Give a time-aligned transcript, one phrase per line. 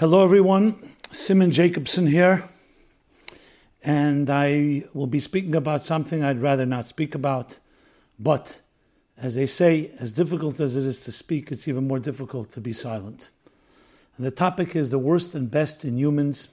[0.00, 0.76] Hello, everyone.
[1.10, 2.48] Simon Jacobson here,
[3.82, 7.58] and I will be speaking about something I'd rather not speak about.
[8.18, 8.62] But,
[9.18, 12.62] as they say, as difficult as it is to speak, it's even more difficult to
[12.62, 13.28] be silent.
[14.16, 16.48] And the topic is the worst and best in humans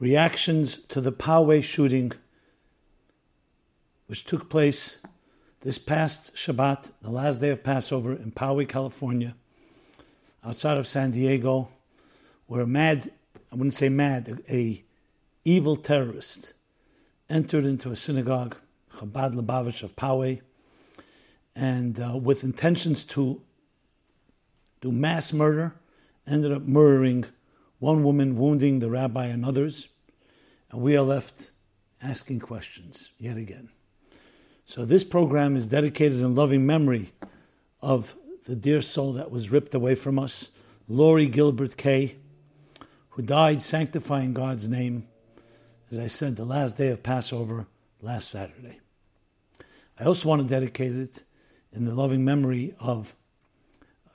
[0.00, 2.10] reactions to the Poway shooting,
[4.08, 4.98] which took place
[5.60, 9.36] this past Shabbat, the last day of Passover in Poway, California,
[10.44, 11.68] outside of San Diego
[12.50, 13.08] where a mad,
[13.52, 14.82] I wouldn't say mad, a, a
[15.44, 16.52] evil terrorist
[17.28, 18.56] entered into a synagogue,
[18.96, 20.40] Chabad Lubavitch of Poway,
[21.54, 23.40] and uh, with intentions to
[24.80, 25.76] do mass murder,
[26.26, 27.24] ended up murdering
[27.78, 29.86] one woman, wounding the rabbi and others.
[30.72, 31.52] And we are left
[32.02, 33.68] asking questions yet again.
[34.64, 37.12] So, this program is dedicated in loving memory
[37.80, 38.16] of
[38.48, 40.50] the dear soul that was ripped away from us,
[40.88, 42.16] Lori Gilbert Kaye
[43.10, 45.06] who died sanctifying God's name,
[45.90, 47.66] as I said, the last day of Passover
[48.00, 48.80] last Saturday.
[49.98, 51.24] I also want to dedicate it
[51.72, 53.14] in the loving memory of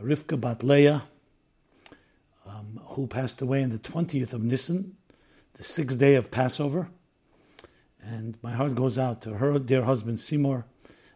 [0.02, 1.04] Rivka Bat Leah,
[2.46, 4.96] um, who passed away on the 20th of Nisan,
[5.54, 6.90] the sixth day of Passover.
[8.02, 10.66] And my heart goes out to her dear husband Seymour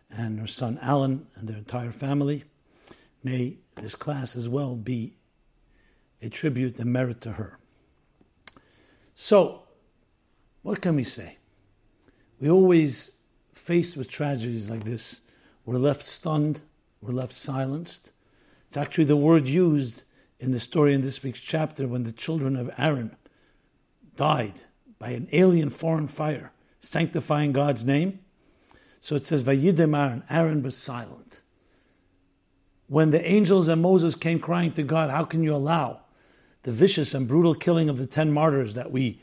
[0.09, 2.43] and her son Alan and their entire family.
[3.23, 5.13] May this class as well be
[6.21, 7.59] a tribute and merit to her.
[9.21, 9.63] So,
[10.61, 11.39] what can we say?
[12.39, 13.11] We always,
[13.51, 15.19] faced with tragedies like this,
[15.65, 16.61] we're left stunned,
[17.01, 18.13] we're left silenced.
[18.67, 20.05] It's actually the word used
[20.39, 23.17] in the story in this week's chapter when the children of Aaron
[24.15, 24.61] died
[24.99, 28.19] by an alien foreign fire, sanctifying God's name.
[29.01, 31.41] So it says, Vayidem Aaron, Aaron was silent.
[32.87, 36.03] When the angels and Moses came crying to God, How can you allow
[36.69, 39.19] the vicious and brutal killing of the ten martyrs that we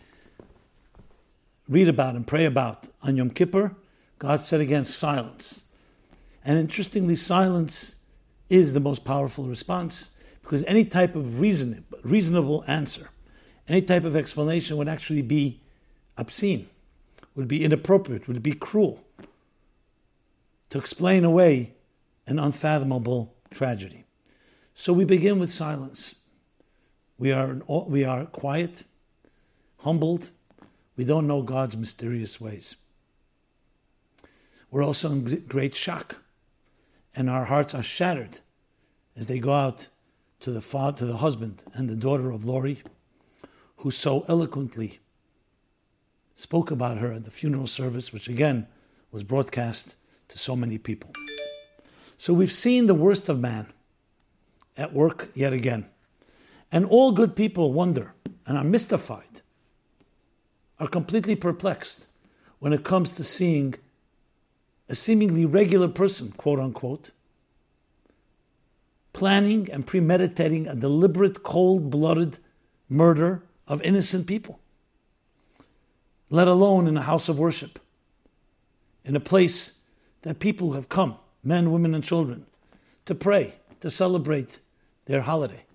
[1.69, 3.77] read about and pray about on Yom Kippur,
[4.19, 5.63] God said against silence.
[6.45, 7.95] And interestingly, silence
[8.51, 10.11] is the most powerful response
[10.43, 13.11] because any type of reason, reasonable answer,
[13.69, 15.61] any type of explanation would actually be
[16.19, 16.67] obscene,
[17.37, 19.05] would be inappropriate, would be cruel
[20.71, 21.75] to explain away
[22.27, 24.05] an unfathomable tragedy.
[24.75, 26.17] So we begin with silence.
[27.19, 28.85] We are, we are quiet,
[29.79, 30.31] humbled.
[30.97, 32.77] We don't know God's mysterious ways.
[34.71, 36.17] We're also in great shock,
[37.15, 38.41] and our hearts are shattered
[39.17, 39.89] as they go out
[40.41, 42.83] to the father, to the husband and the daughter of Lori,
[43.79, 44.99] who so eloquently
[46.35, 48.67] spoke about her at the funeral service, which again
[49.11, 49.97] was broadcast
[50.29, 51.13] to so many people.
[52.19, 53.73] So we've seen the worst of man
[54.77, 55.87] at work yet again.
[56.77, 58.13] And all good people wonder
[58.47, 59.41] and are mystified,
[60.79, 62.07] are completely perplexed
[62.59, 63.77] when it comes to seeing
[64.87, 67.13] a seemingly regular person, quote unquote,
[69.15, 72.41] planning and premeditating a deliberate, cold blooded
[72.91, 74.61] murder of innocent people,
[76.29, 77.79] let alone in a house of worship,
[79.03, 79.73] in a place
[80.21, 82.45] that people have come, men, women, and children,
[83.07, 84.61] to pray, to celebrate
[85.07, 85.66] their holiday.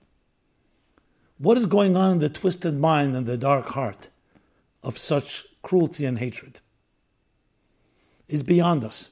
[1.41, 4.09] What is going on in the twisted mind and the dark heart
[4.83, 6.59] of such cruelty and hatred
[8.27, 9.09] is beyond us.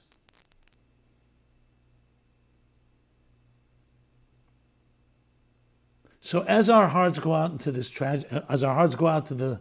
[6.22, 9.26] So as our hearts go out into this tragedy, uh, as our hearts go out
[9.28, 9.60] to the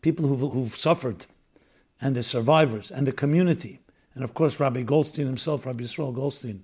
[0.00, 1.26] people who've, who've suffered,
[2.00, 3.80] and the survivors, and the community,
[4.14, 6.62] and of course Rabbi Goldstein himself, Rabbi Yisrael Goldstein,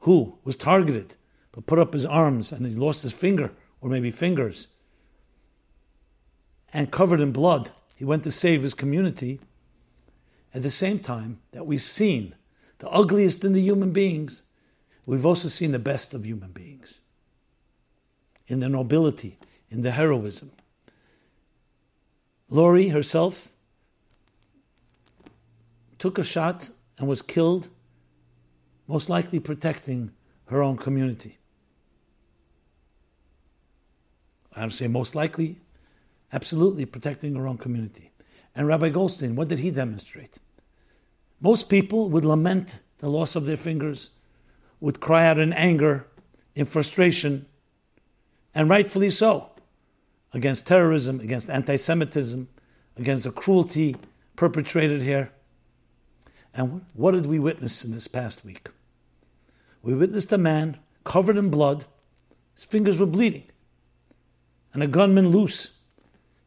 [0.00, 1.16] who was targeted
[1.52, 3.52] but put up his arms and he lost his finger
[3.82, 4.68] or maybe fingers
[6.76, 7.70] and covered in blood.
[7.96, 9.40] He went to save his community.
[10.52, 12.34] At the same time that we've seen
[12.78, 14.42] the ugliest in the human beings,
[15.06, 17.00] we've also seen the best of human beings
[18.46, 19.38] in the nobility,
[19.70, 20.52] in the heroism.
[22.50, 23.52] Lori herself
[25.98, 26.68] took a shot
[26.98, 27.70] and was killed,
[28.86, 30.10] most likely protecting
[30.48, 31.38] her own community.
[34.54, 35.60] I don't say most likely,
[36.36, 38.10] absolutely protecting our own community.
[38.54, 40.38] And Rabbi Goldstein, what did he demonstrate?
[41.40, 44.10] Most people would lament the loss of their fingers,
[44.78, 46.06] would cry out in anger,
[46.54, 47.46] in frustration,
[48.54, 49.50] and rightfully so,
[50.34, 52.48] against terrorism, against anti Semitism,
[52.98, 53.96] against the cruelty
[54.36, 55.32] perpetrated here.
[56.52, 58.68] And what did we witness in this past week?
[59.82, 61.86] We witnessed a man covered in blood,
[62.54, 63.44] his fingers were bleeding
[64.74, 65.70] and a gunman loose.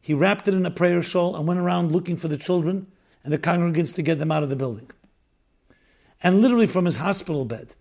[0.00, 2.86] He wrapped it in a prayer shawl and went around looking for the children
[3.22, 4.90] and the congregants to get them out of the building.
[6.22, 7.74] And literally from his hospital bed,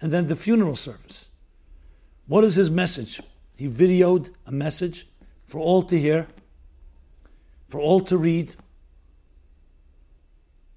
[0.00, 1.28] and then the funeral service.
[2.26, 3.20] What is his message?
[3.56, 5.08] He videoed a message
[5.46, 6.28] for all to hear,
[7.68, 8.54] for all to read,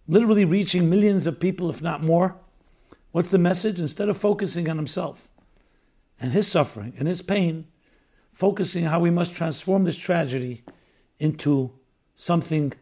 [0.08, 2.36] literally reaching millions of people, if not more.
[3.12, 3.80] What's the message?
[3.80, 5.30] Instead of focusing on himself
[6.20, 7.68] and his suffering and his pain,
[8.34, 10.64] focusing how we must transform this tragedy
[11.20, 11.72] into
[12.16, 12.74] something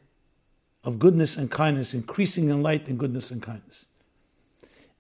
[0.84, 3.88] of goodness and kindness, increasing in light and goodness and kindness.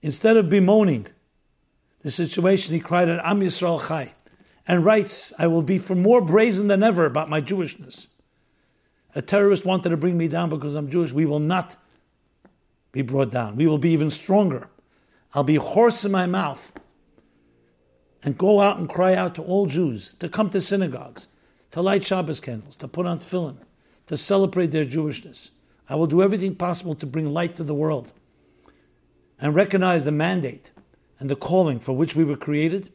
[0.01, 1.07] Instead of bemoaning
[2.01, 4.13] the situation, he cried out, Am Yisrael Chai,
[4.67, 8.07] and writes, I will be for more brazen than ever about my Jewishness.
[9.15, 11.11] A terrorist wanted to bring me down because I'm Jewish.
[11.11, 11.75] We will not
[12.91, 13.55] be brought down.
[13.55, 14.67] We will be even stronger.
[15.33, 16.73] I'll be hoarse in my mouth
[18.23, 21.27] and go out and cry out to all Jews to come to synagogues,
[21.71, 23.57] to light Shabbos candles, to put on tefillin,
[24.07, 25.51] to celebrate their Jewishness.
[25.87, 28.13] I will do everything possible to bring light to the world
[29.39, 30.71] and recognize the mandate
[31.19, 32.91] and the calling for which we were created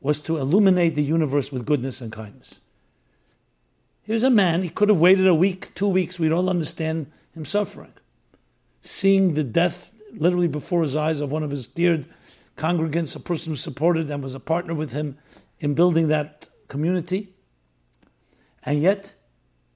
[0.00, 2.60] was to illuminate the universe with goodness and kindness.
[4.02, 7.44] Here's a man, he could have waited a week, two weeks, we'd all understand him
[7.44, 7.92] suffering.
[8.80, 12.04] Seeing the death literally before his eyes of one of his dear
[12.60, 15.16] congregants, a person who supported and was a partner with him
[15.58, 17.34] in building that community.
[18.64, 19.14] And yet,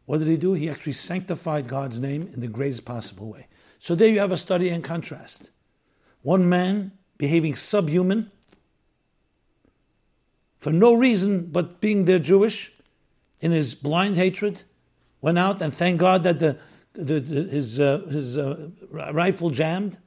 [0.06, 0.52] what did he do?
[0.52, 3.48] He actually sanctified God's name in the greatest possible way.
[3.78, 5.50] So there you have a study in contrast.
[6.22, 8.31] One man behaving subhuman
[10.64, 12.72] for no reason but being there Jewish
[13.38, 14.62] in his blind hatred,
[15.20, 16.58] went out and thank God that the,
[16.94, 19.98] the, the his, uh, his uh, rifle jammed,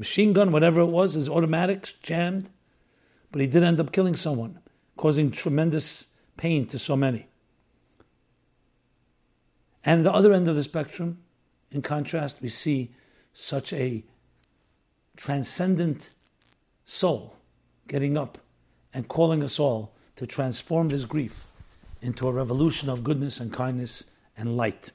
[0.00, 2.48] machine gun, whatever it was, his automatic jammed,
[3.30, 4.58] but he did end up killing someone,
[4.96, 6.06] causing tremendous
[6.38, 7.28] pain to so many.
[9.84, 11.18] And the other end of the spectrum,
[11.70, 12.92] in contrast, we see
[13.34, 14.02] such a
[15.18, 16.10] transcendent
[16.86, 17.36] soul
[17.86, 18.38] getting up
[18.94, 21.46] and calling us all to transform this grief
[22.00, 24.92] into a revolution of goodness and kindness and light.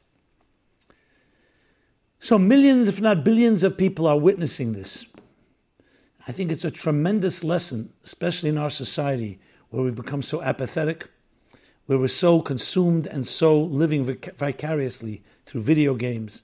[2.26, 5.06] So, millions, if not billions, of people are witnessing this.
[6.28, 9.40] I think it's a tremendous lesson, especially in our society
[9.70, 11.08] where we've become so apathetic,
[11.86, 16.42] where we're so consumed and so living vicariously through video games,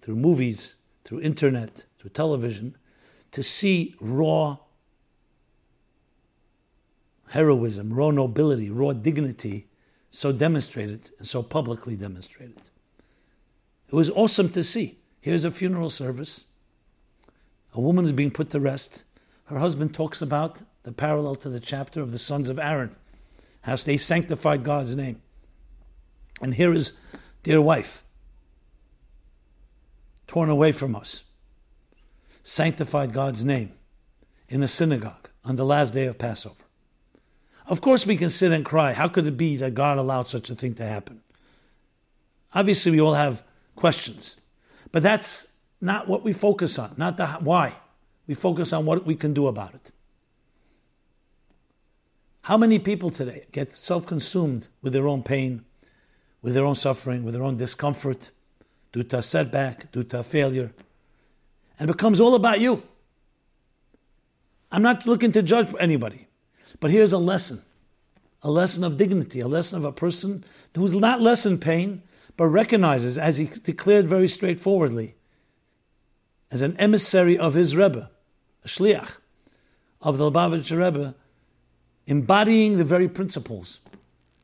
[0.00, 2.76] through movies, through internet, through television,
[3.32, 4.58] to see raw
[7.30, 9.66] heroism, raw nobility, raw dignity
[10.08, 12.62] so demonstrated and so publicly demonstrated.
[13.88, 15.00] It was awesome to see.
[15.26, 16.44] Here's a funeral service.
[17.74, 19.02] A woman is being put to rest.
[19.46, 22.94] Her husband talks about the parallel to the chapter of the sons of Aaron,
[23.62, 25.20] how they sanctified God's name.
[26.40, 26.92] And here is
[27.42, 28.04] dear wife,
[30.28, 31.24] torn away from us,
[32.44, 33.72] sanctified God's name
[34.48, 36.54] in a synagogue on the last day of Passover.
[37.66, 38.92] Of course, we can sit and cry.
[38.92, 41.22] How could it be that God allowed such a thing to happen?
[42.54, 43.42] Obviously, we all have
[43.74, 44.36] questions,
[44.92, 45.48] but that's
[45.80, 47.74] not what we focus on, not the why.
[48.26, 49.90] We focus on what we can do about it.
[52.42, 55.64] How many people today get self consumed with their own pain,
[56.42, 58.30] with their own suffering, with their own discomfort,
[58.92, 60.72] due to a setback, due to a failure,
[61.78, 62.82] and becomes all about you?
[64.70, 66.28] I'm not looking to judge anybody,
[66.80, 67.62] but here's a lesson
[68.42, 70.44] a lesson of dignity, a lesson of a person
[70.76, 72.02] who's not less in pain,
[72.36, 75.14] but recognizes, as he declared very straightforwardly,
[76.50, 78.10] as an emissary of his Rebbe,
[78.64, 79.18] a shliach
[80.00, 81.14] of the Lubavitcher Rebbe,
[82.06, 83.80] embodying the very principles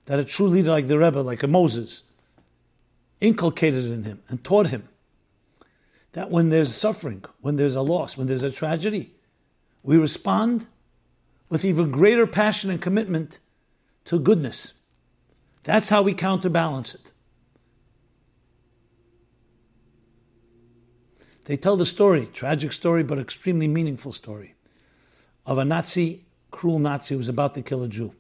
[0.07, 2.03] that a true leader like the Rebbe, like a Moses,
[3.21, 4.89] inculcated in him and taught him.
[6.13, 9.13] That when there's suffering, when there's a loss, when there's a tragedy,
[9.83, 10.67] we respond
[11.49, 13.39] with even greater passion and commitment
[14.05, 14.75] to goodness.
[15.63, 17.12] That's how we counterbalance it.
[21.45, 24.55] They tell the story, tragic story, but extremely meaningful story,
[25.45, 28.15] of a Nazi cruel Nazi who was about to kill a Jew.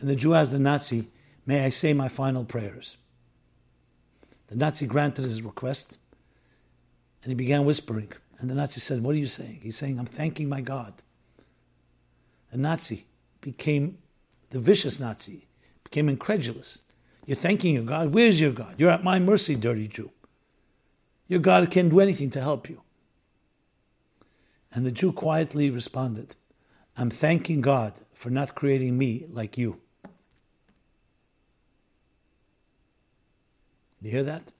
[0.00, 1.08] And the Jew asked the Nazi,
[1.46, 2.96] May I say my final prayers?
[4.48, 5.98] The Nazi granted his request,
[7.22, 8.12] and he began whispering.
[8.38, 9.60] And the Nazi said, What are you saying?
[9.62, 10.94] He's saying, I'm thanking my God.
[12.50, 13.06] The Nazi
[13.40, 13.98] became,
[14.50, 15.46] the vicious Nazi,
[15.84, 16.82] became incredulous.
[17.26, 18.12] You're thanking your God?
[18.12, 18.76] Where's your God?
[18.78, 20.10] You're at my mercy, dirty Jew.
[21.28, 22.82] Your God can't do anything to help you.
[24.72, 26.36] And the Jew quietly responded,
[26.96, 29.80] I'm thanking God for not creating me like you.
[34.00, 34.50] You hear that?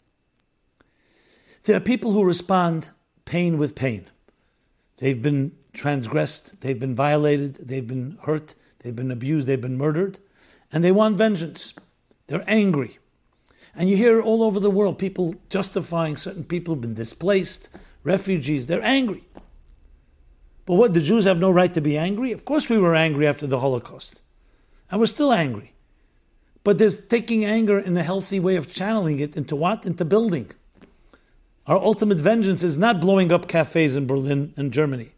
[1.65, 2.91] There are people who respond
[3.25, 4.07] pain with pain.
[4.99, 10.19] They've been transgressed, they've been violated, they've been hurt, they've been abused, they've been murdered,
[10.73, 11.75] and they want vengeance.
[12.27, 12.99] They're angry.
[13.79, 17.71] And you hear all over the world people justifying certain people who've been displaced,
[18.03, 19.23] refugees, they're angry.
[20.67, 22.33] But what, the Jews have no right to be angry?
[22.33, 24.21] Of course we were angry after the Holocaust.
[24.91, 25.75] And we're still angry.
[26.65, 29.87] But there's taking anger in a healthy way of channeling it into what?
[29.87, 30.51] Into building.
[31.69, 35.13] Our ultimate vengeance is not blowing up cafes in Berlin and Germany.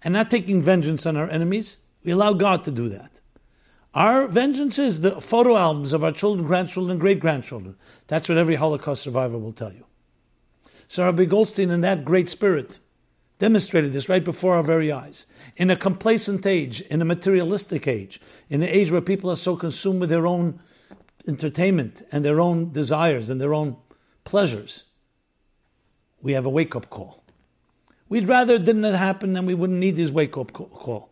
[0.00, 1.78] And not taking vengeance on our enemies.
[2.04, 3.19] We allow God to do that.
[3.94, 7.76] Our vengeance is the photo albums of our children, grandchildren, and great grandchildren.
[8.06, 9.84] That's what every Holocaust survivor will tell you.
[10.86, 12.78] So Rabbi Goldstein, in that great spirit,
[13.38, 15.26] demonstrated this right before our very eyes.
[15.56, 19.56] In a complacent age, in a materialistic age, in an age where people are so
[19.56, 20.60] consumed with their own
[21.26, 23.76] entertainment and their own desires and their own
[24.24, 24.84] pleasures,
[26.22, 27.24] we have a wake up call.
[28.08, 31.10] We'd rather it didn't it happen and we wouldn't need this wake up call.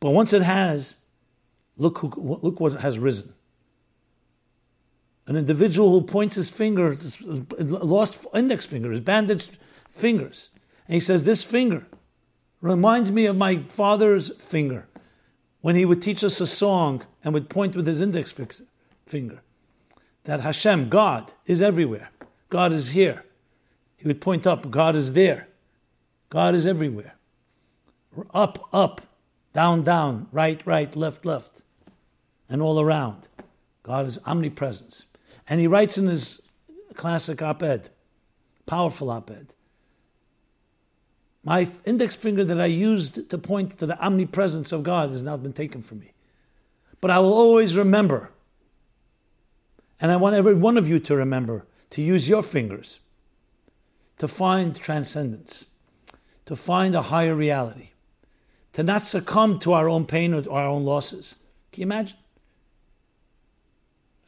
[0.00, 0.98] But once it has,
[1.76, 3.32] look, who, look what has risen.
[5.26, 6.96] An individual who points his finger,
[7.58, 9.58] lost index finger, his bandaged
[9.90, 10.50] fingers,
[10.86, 11.86] and he says, This finger
[12.60, 14.86] reminds me of my father's finger
[15.60, 18.32] when he would teach us a song and would point with his index
[19.04, 19.42] finger.
[20.24, 22.10] That Hashem, God, is everywhere.
[22.48, 23.24] God is here.
[23.96, 25.48] He would point up, God is there.
[26.28, 27.14] God is everywhere.
[28.32, 29.00] Up, up,
[29.52, 31.62] down, down, right, right, left, left,
[32.48, 33.28] and all around.
[33.82, 35.06] God is omnipresence.
[35.48, 36.40] And he writes in his
[36.94, 37.88] classic op ed,
[38.66, 39.54] powerful op ed,
[41.44, 45.36] my index finger that I used to point to the omnipresence of God has now
[45.36, 46.12] been taken from me.
[47.00, 48.30] But I will always remember,
[50.00, 52.98] and I want every one of you to remember, to use your fingers
[54.18, 55.66] to find transcendence,
[56.46, 57.90] to find a higher reality,
[58.72, 61.36] to not succumb to our own pain or our own losses.
[61.72, 62.18] Can you imagine?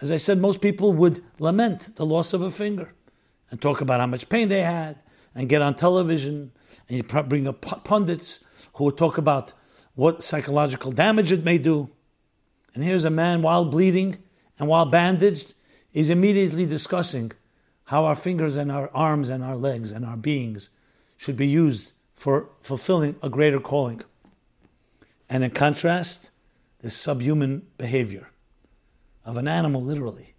[0.01, 2.95] As I said, most people would lament the loss of a finger
[3.51, 5.03] and talk about how much pain they had
[5.35, 6.53] and get on television
[6.89, 8.41] and you bring up pundits
[8.75, 9.53] who will talk about
[9.95, 11.91] what psychological damage it may do.
[12.75, 14.19] And here's a man while bleeding
[14.59, 15.55] and while bandaged,
[15.93, 17.33] is immediately discussing
[17.85, 20.71] how our fingers and our arms and our legs and our beings
[21.17, 24.03] should be used for fulfilling a greater calling.
[25.29, 26.31] And in contrast,
[26.81, 28.29] this subhuman behavior
[29.29, 30.35] of an animal, literally,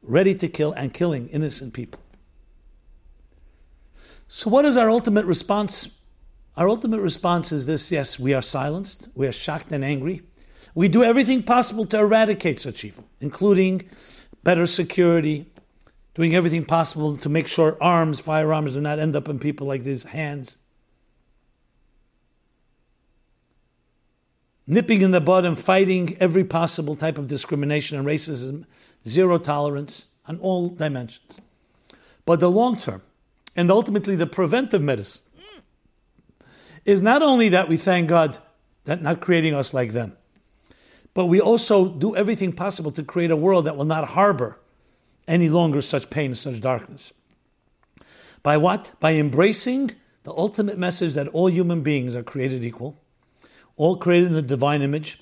[0.00, 2.00] ready to kill and killing innocent people.
[4.28, 5.88] So, what is our ultimate response?
[6.56, 10.22] Our ultimate response is this yes, we are silenced, we are shocked and angry.
[10.72, 13.88] We do everything possible to eradicate such evil, including
[14.44, 15.50] better security,
[16.14, 19.82] doing everything possible to make sure arms, firearms, do not end up in people like
[19.82, 20.58] these hands.
[24.66, 28.64] Nipping in the bud and fighting every possible type of discrimination and racism,
[29.06, 31.40] zero tolerance on all dimensions.
[32.24, 33.02] But the long term,
[33.54, 35.22] and ultimately the preventive medicine
[36.84, 38.38] is not only that we thank God
[38.84, 40.16] that not creating us like them,
[41.14, 44.58] but we also do everything possible to create a world that will not harbor
[45.26, 47.12] any longer such pain such darkness.
[48.42, 48.92] By what?
[49.00, 49.92] By embracing
[50.22, 53.00] the ultimate message that all human beings are created equal,
[53.76, 55.18] all created in the divine image,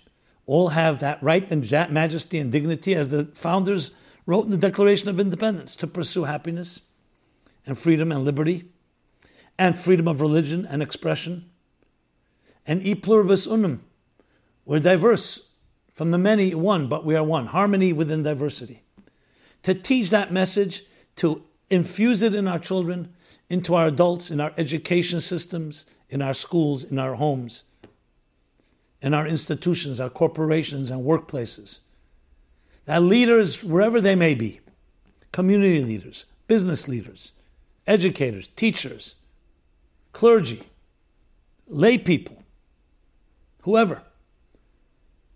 [0.47, 3.91] all have that right and majesty and dignity, as the founders
[4.27, 6.81] wrote in the Declaration of Independence, to pursue happiness
[7.67, 8.71] and freedom and liberty,
[9.59, 11.51] and freedom of religion and expression.
[12.67, 13.85] And e pluribus unum,
[14.65, 15.49] we're diverse
[15.93, 17.47] from the many, one, but we are one.
[17.47, 18.83] Harmony within diversity.
[19.63, 20.85] To teach that message,
[21.17, 23.15] to infuse it in our children,
[23.49, 27.63] into our adults, in our education systems, in our schools, in our homes,
[29.05, 31.81] in our institutions, our corporations, and workplaces.
[32.87, 34.61] That leaders, wherever they may be,
[35.31, 37.33] community leaders, business leaders,
[37.87, 39.17] educators, teachers,
[40.13, 40.63] clergy,
[41.69, 42.43] lay people,
[43.65, 44.01] whoever,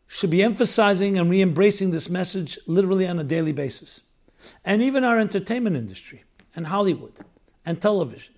[0.07, 4.01] should be emphasizing and re embracing this message literally on a daily basis.
[4.65, 6.25] And even our entertainment industry,
[6.57, 7.21] and Hollywood,
[7.67, 8.35] and television,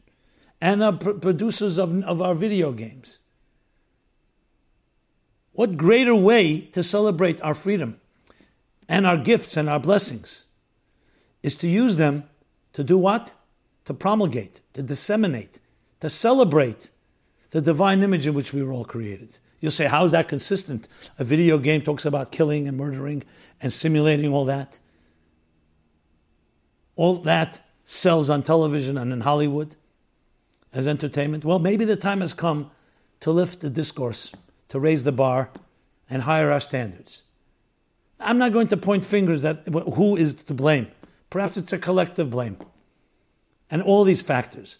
[0.60, 3.20] and our pr- producers of, of our video games.
[5.60, 8.00] What greater way to celebrate our freedom
[8.88, 10.46] and our gifts and our blessings
[11.42, 12.24] is to use them
[12.72, 13.34] to do what?
[13.84, 15.60] to promulgate, to disseminate,
[16.00, 16.88] to celebrate
[17.50, 19.38] the divine image in which we were all created.
[19.60, 20.88] You'll say, how is that consistent?
[21.18, 23.22] A video game talks about killing and murdering
[23.60, 24.78] and simulating all that.
[26.96, 29.76] all that sells on television and in Hollywood
[30.72, 31.44] as entertainment.
[31.44, 32.70] Well, maybe the time has come
[33.20, 34.32] to lift the discourse,
[34.70, 35.50] to raise the bar,
[36.08, 37.22] and higher our standards.
[38.18, 40.88] I'm not going to point fingers at who is to blame.
[41.30, 42.56] Perhaps it's a collective blame.
[43.70, 44.78] And all these factors.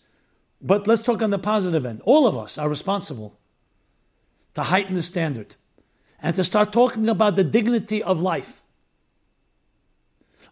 [0.61, 2.03] But let's talk on the positive end.
[2.05, 3.39] All of us are responsible
[4.55, 5.55] to heighten the standard
[6.21, 8.63] and to start talking about the dignity of life.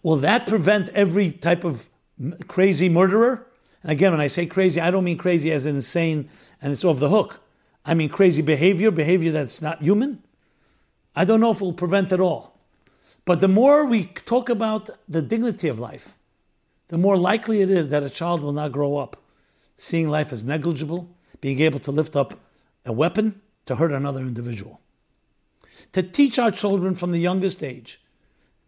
[0.02, 1.88] Will that prevent every type of
[2.46, 3.46] crazy murderer?
[3.82, 6.30] And again, when I say crazy, I don't mean crazy as insane
[6.62, 7.42] and it's off the hook.
[7.88, 10.22] I mean crazy behavior, behavior that's not human.
[11.16, 12.60] I don't know if it will prevent it all.
[13.24, 16.14] But the more we talk about the dignity of life,
[16.88, 19.16] the more likely it is that a child will not grow up
[19.78, 21.08] seeing life as negligible,
[21.40, 22.38] being able to lift up
[22.84, 24.80] a weapon to hurt another individual.
[25.92, 28.02] To teach our children from the youngest age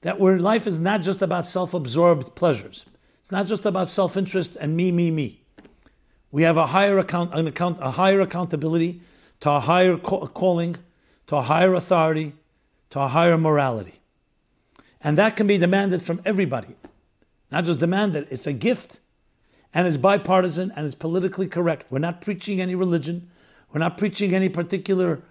[0.00, 2.86] that where life is not just about self absorbed pleasures,
[3.20, 5.39] it's not just about self interest and me, me, me.
[6.32, 9.00] We have a higher account, an account, a higher accountability
[9.40, 10.76] to a higher calling,
[11.26, 12.34] to a higher authority,
[12.90, 14.00] to a higher morality.
[15.00, 16.76] And that can be demanded from everybody.
[17.50, 19.00] Not just demanded, it's a gift
[19.72, 21.86] and it's bipartisan and it's politically correct.
[21.90, 23.30] We're not preaching any religion.
[23.72, 25.22] We're not preaching any particular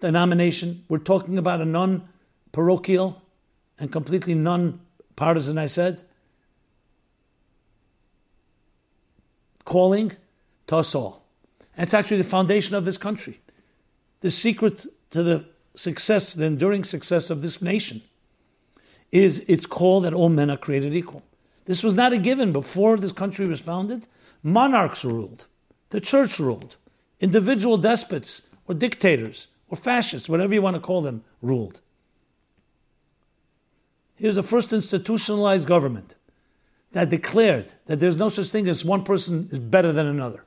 [0.00, 0.84] denomination.
[0.88, 2.08] We're talking about a non
[2.52, 3.22] parochial
[3.78, 4.80] and completely non
[5.14, 6.02] partisan, I said,
[9.64, 10.12] calling
[10.68, 11.24] to us all.
[11.76, 13.40] And it's actually the foundation of this country.
[14.20, 15.44] The secret to the
[15.74, 18.02] success, the enduring success of this nation,
[19.10, 21.22] is its call that all men are created equal.
[21.64, 24.08] This was not a given before this country was founded.
[24.42, 25.46] Monarchs ruled,
[25.90, 26.76] the church ruled,
[27.20, 31.80] individual despots or dictators or fascists, whatever you want to call them, ruled.
[34.16, 36.14] Here's the first institutionalized government
[36.92, 40.44] that declared that there's no such thing as one person is better than another,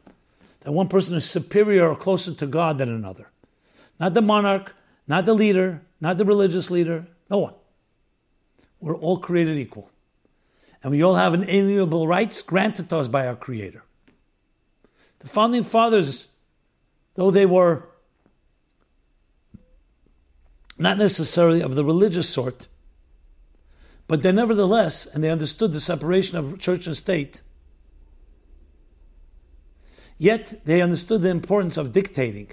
[0.61, 3.29] that one person is superior or closer to God than another.
[3.99, 4.75] Not the monarch,
[5.07, 7.53] not the leader, not the religious leader, no one.
[8.79, 9.91] We're all created equal.
[10.83, 13.83] And we all have inalienable rights granted to us by our Creator.
[15.19, 16.29] The founding fathers,
[17.13, 17.87] though they were
[20.79, 22.67] not necessarily of the religious sort,
[24.07, 27.41] but they nevertheless, and they understood the separation of church and state,
[30.21, 32.51] yet they understood the importance of dictating.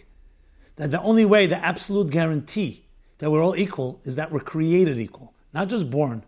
[0.76, 2.86] That the only way, the absolute guarantee
[3.18, 6.24] that we're all equal is that we're created equal, not just born,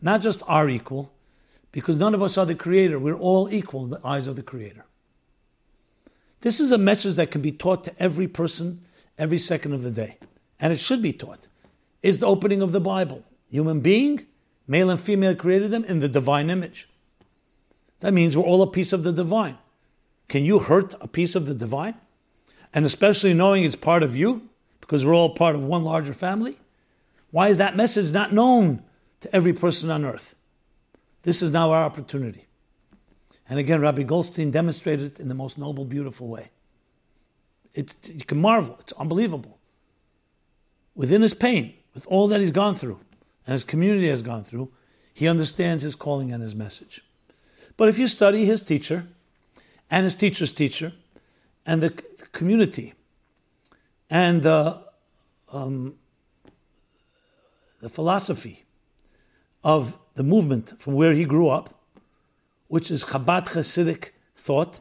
[0.00, 1.12] not just are equal,
[1.72, 2.96] because none of us are the creator.
[2.96, 4.86] We're all equal in the eyes of the creator.
[6.42, 8.84] This is a message that can be taught to every person
[9.18, 10.18] every second of the day.
[10.60, 11.48] And it should be taught.
[12.02, 13.24] Is the opening of the Bible.
[13.50, 14.26] Human being,
[14.68, 16.88] male and female created them in the divine image.
[17.98, 19.58] That means we're all a piece of the divine.
[20.28, 21.94] Can you hurt a piece of the divine?
[22.72, 24.48] And especially knowing it's part of you,
[24.80, 26.58] because we're all part of one larger family?
[27.30, 28.82] Why is that message not known
[29.20, 30.34] to every person on earth?
[31.22, 32.46] This is now our opportunity.
[33.48, 36.50] And again, Rabbi Goldstein demonstrated it in the most noble, beautiful way.
[37.74, 39.58] It, you can marvel, it's unbelievable.
[40.94, 43.00] Within his pain, with all that he's gone through,
[43.46, 44.70] and his community has gone through,
[45.12, 47.02] he understands his calling and his message.
[47.76, 49.06] But if you study his teacher,
[49.90, 50.92] and his teacher's teacher,
[51.64, 51.90] and the,
[52.32, 52.94] community,
[54.10, 54.78] and the,
[55.52, 55.94] um,
[57.80, 58.64] the philosophy
[59.64, 61.74] of the movement from where he grew up,
[62.68, 64.80] which is Chabad Hasidic thought,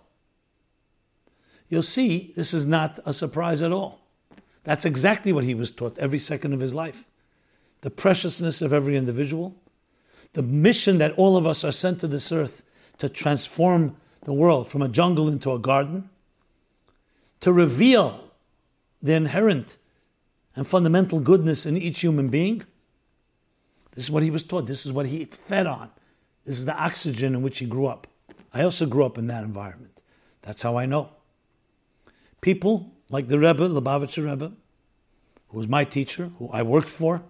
[1.70, 4.00] you'll see this is not a surprise at all.
[4.64, 7.06] That's exactly what he was taught every second of his life.
[7.82, 9.56] The preciousness of every individual,
[10.34, 12.64] the mission that all of us are sent to this earth
[12.98, 13.96] to transform
[14.28, 16.10] the world from a jungle into a garden,
[17.40, 18.30] to reveal
[19.02, 19.78] the inherent
[20.54, 22.62] and fundamental goodness in each human being.
[23.96, 24.68] This is what he was taught.
[24.68, 25.92] This is what he fed on.
[26.44, 28.06] This is the oxygen in which he grew up.
[28.54, 30.04] I also grew up in that environment.
[30.42, 31.08] That's how I know.
[32.42, 34.52] People like the Rebbe, Lubavitcher Rebbe,
[35.48, 37.24] who was my teacher, who I worked for,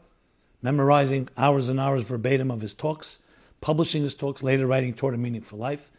[0.64, 3.20] memorizing hours and hours verbatim of his talks,
[3.62, 5.92] publishing his talks, later writing Toward a Meaningful Life,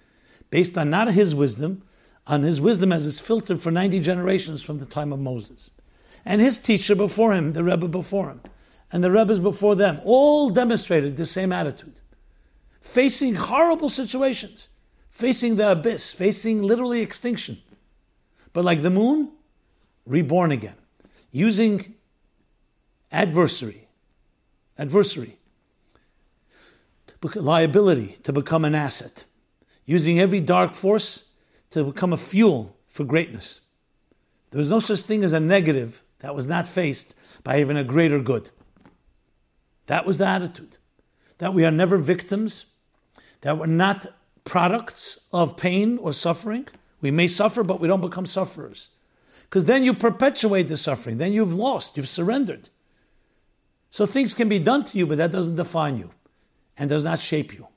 [0.50, 1.82] based on not his wisdom,
[2.26, 5.70] on his wisdom as it's filtered for 90 generations from the time of Moses.
[6.24, 8.40] And his teacher before him, the Rebbe before him,
[8.90, 12.00] and the Rebbes before them, all demonstrated the same attitude.
[12.80, 14.68] Facing horrible situations,
[15.08, 17.58] facing the abyss, facing literally extinction.
[18.52, 19.32] But like the moon,
[20.06, 20.76] reborn again,
[21.30, 21.94] using
[23.12, 23.88] adversary,
[24.78, 25.38] adversary.
[27.34, 29.24] Liability to become an asset,
[29.88, 31.24] using every dark force
[31.70, 33.60] to become a fuel for greatness.
[34.50, 37.82] There was no such thing as a negative that was not faced by even a
[37.82, 38.50] greater good.
[39.86, 40.76] That was the attitude.
[41.38, 42.66] That we are never victims,
[43.40, 44.06] that we're not
[44.44, 46.68] products of pain or suffering.
[47.00, 48.90] We may suffer, but we don't become sufferers.
[49.44, 51.16] Because then you perpetuate the suffering.
[51.16, 52.68] Then you've lost, you've surrendered.
[53.88, 56.10] So things can be done to you, but that doesn't define you
[56.76, 57.68] and does not shape you.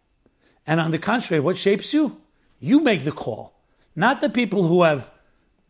[0.71, 2.21] And on the contrary, what shapes you?
[2.61, 3.59] You make the call,
[3.93, 5.11] not the people who have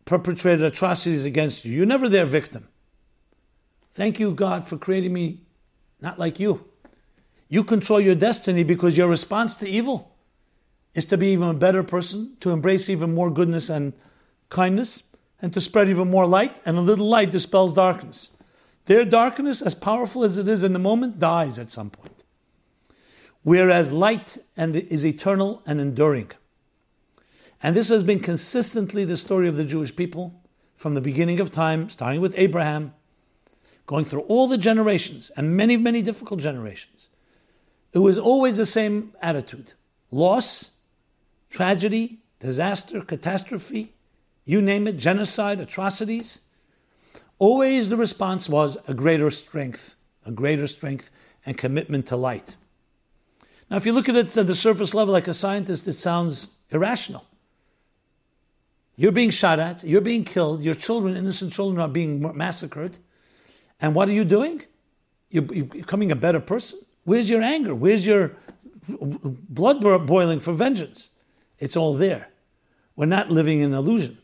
[0.04, 1.72] perpetrated atrocities against you.
[1.72, 2.68] You're never their victim.
[3.90, 5.40] Thank you, God, for creating me
[6.00, 6.68] not like you.
[7.48, 10.14] You control your destiny because your response to evil
[10.94, 13.94] is to be even a better person, to embrace even more goodness and
[14.50, 15.02] kindness,
[15.40, 16.60] and to spread even more light.
[16.64, 18.30] And a little light dispels darkness.
[18.84, 22.11] Their darkness, as powerful as it is in the moment, dies at some point.
[23.42, 26.30] Whereas light and is eternal and enduring.
[27.62, 30.40] And this has been consistently the story of the Jewish people
[30.76, 32.94] from the beginning of time, starting with Abraham,
[33.86, 37.08] going through all the generations and many, many difficult generations.
[37.92, 39.74] It was always the same attitude
[40.10, 40.72] loss,
[41.50, 43.94] tragedy, disaster, catastrophe,
[44.44, 46.40] you name it, genocide, atrocities.
[47.38, 51.10] Always the response was a greater strength, a greater strength
[51.46, 52.56] and commitment to light.
[53.72, 56.48] Now, if you look at it at the surface level like a scientist, it sounds
[56.68, 57.24] irrational.
[58.96, 62.98] You're being shot at, you're being killed, your children, innocent children, are being massacred.
[63.80, 64.60] And what are you doing?
[65.30, 66.80] You're, becoming a better person.
[67.04, 67.74] Where's your anger?
[67.74, 68.32] Where's your
[68.90, 71.10] blood boiling for vengeance?
[71.58, 72.28] It's all there.
[72.94, 74.18] We're not living in illusion.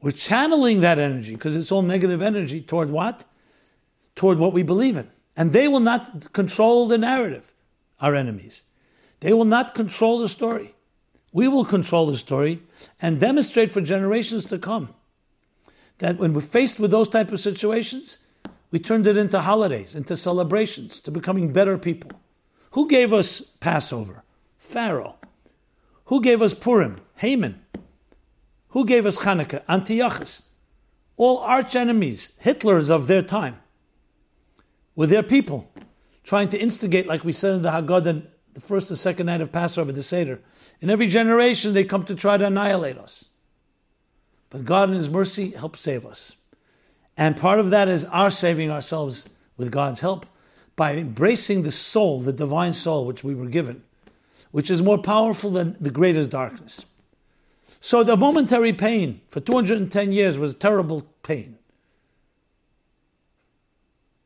[0.00, 3.26] We're channeling that energy because it's all negative energy toward what?
[4.14, 5.10] Toward what we believe in.
[5.36, 7.53] And they will not control the narrative,
[8.00, 8.64] our enemies.
[9.20, 10.74] They will not control the story.
[11.32, 12.62] We will control the story
[13.00, 14.94] and demonstrate for generations to come
[15.98, 18.18] that when we're faced with those type of situations,
[18.70, 22.10] we turned it into holidays, into celebrations, to becoming better people.
[22.72, 24.24] Who gave us Passover?
[24.58, 25.16] Pharaoh.
[26.06, 27.00] Who gave us Purim?
[27.16, 27.60] Haman.
[28.70, 29.62] Who gave us Hanukkah?
[29.68, 30.42] Antiochus.
[31.16, 33.60] All arch enemies, Hitlers of their time,
[34.96, 35.70] with their people,
[36.24, 39.52] trying to instigate, like we said in the Haggadah, the first and second night of
[39.52, 40.40] Passover, the Seder.
[40.80, 43.26] In every generation, they come to try to annihilate us.
[44.50, 46.36] But God, in His mercy, helps save us.
[47.16, 50.26] And part of that is our saving ourselves with God's help
[50.76, 53.82] by embracing the soul, the divine soul, which we were given,
[54.50, 56.84] which is more powerful than the greatest darkness.
[57.80, 61.58] So the momentary pain for 210 years was terrible pain.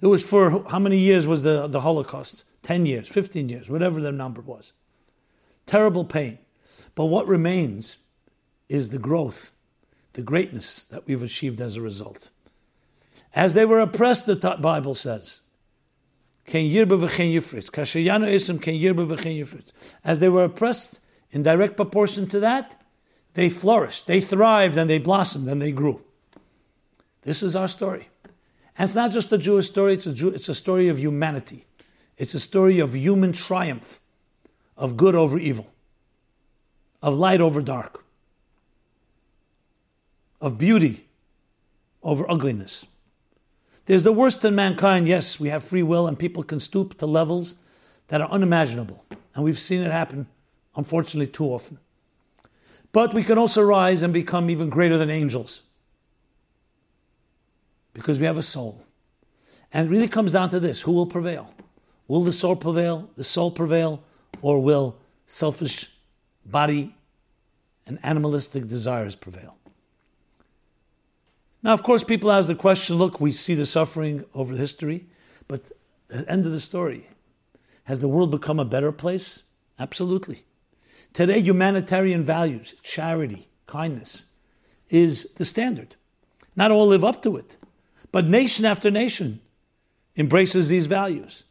[0.00, 2.44] It was for how many years was the, the Holocaust?
[2.62, 4.72] 10 years, 15 years, whatever the number was.
[5.66, 6.38] Terrible pain.
[6.94, 7.98] But what remains
[8.68, 9.52] is the growth,
[10.12, 12.28] the greatness that we've achieved as a result.
[13.34, 15.40] As they were oppressed, the Bible says,
[20.04, 22.82] as they were oppressed, in direct proportion to that,
[23.34, 26.02] they flourished, they thrived, and they blossomed, and they grew.
[27.22, 28.08] This is our story.
[28.78, 31.64] And it's not just a Jewish story, it's a, Jew, it's a story of humanity.
[32.16, 34.00] It's a story of human triumph,
[34.76, 35.66] of good over evil,
[37.02, 38.04] of light over dark,
[40.40, 41.06] of beauty
[42.04, 42.86] over ugliness.
[43.86, 45.08] There's the worst in mankind.
[45.08, 47.56] Yes, we have free will and people can stoop to levels
[48.08, 49.04] that are unimaginable.
[49.34, 50.28] And we've seen it happen,
[50.76, 51.78] unfortunately, too often.
[52.92, 55.62] But we can also rise and become even greater than angels
[57.98, 58.80] because we have a soul.
[59.72, 61.52] And it really comes down to this who will prevail?
[62.06, 64.02] Will the soul prevail, the soul prevail,
[64.40, 65.90] or will selfish
[66.46, 66.94] body
[67.86, 69.56] and animalistic desires prevail?
[71.60, 75.06] Now, of course, people ask the question look, we see the suffering over history,
[75.48, 75.72] but
[76.06, 77.08] the end of the story
[77.84, 79.42] has the world become a better place?
[79.76, 80.44] Absolutely.
[81.12, 84.26] Today, humanitarian values, charity, kindness,
[84.88, 85.96] is the standard.
[86.54, 87.56] Not all live up to it,
[88.12, 89.40] but nation after nation
[90.16, 91.44] embraces these values.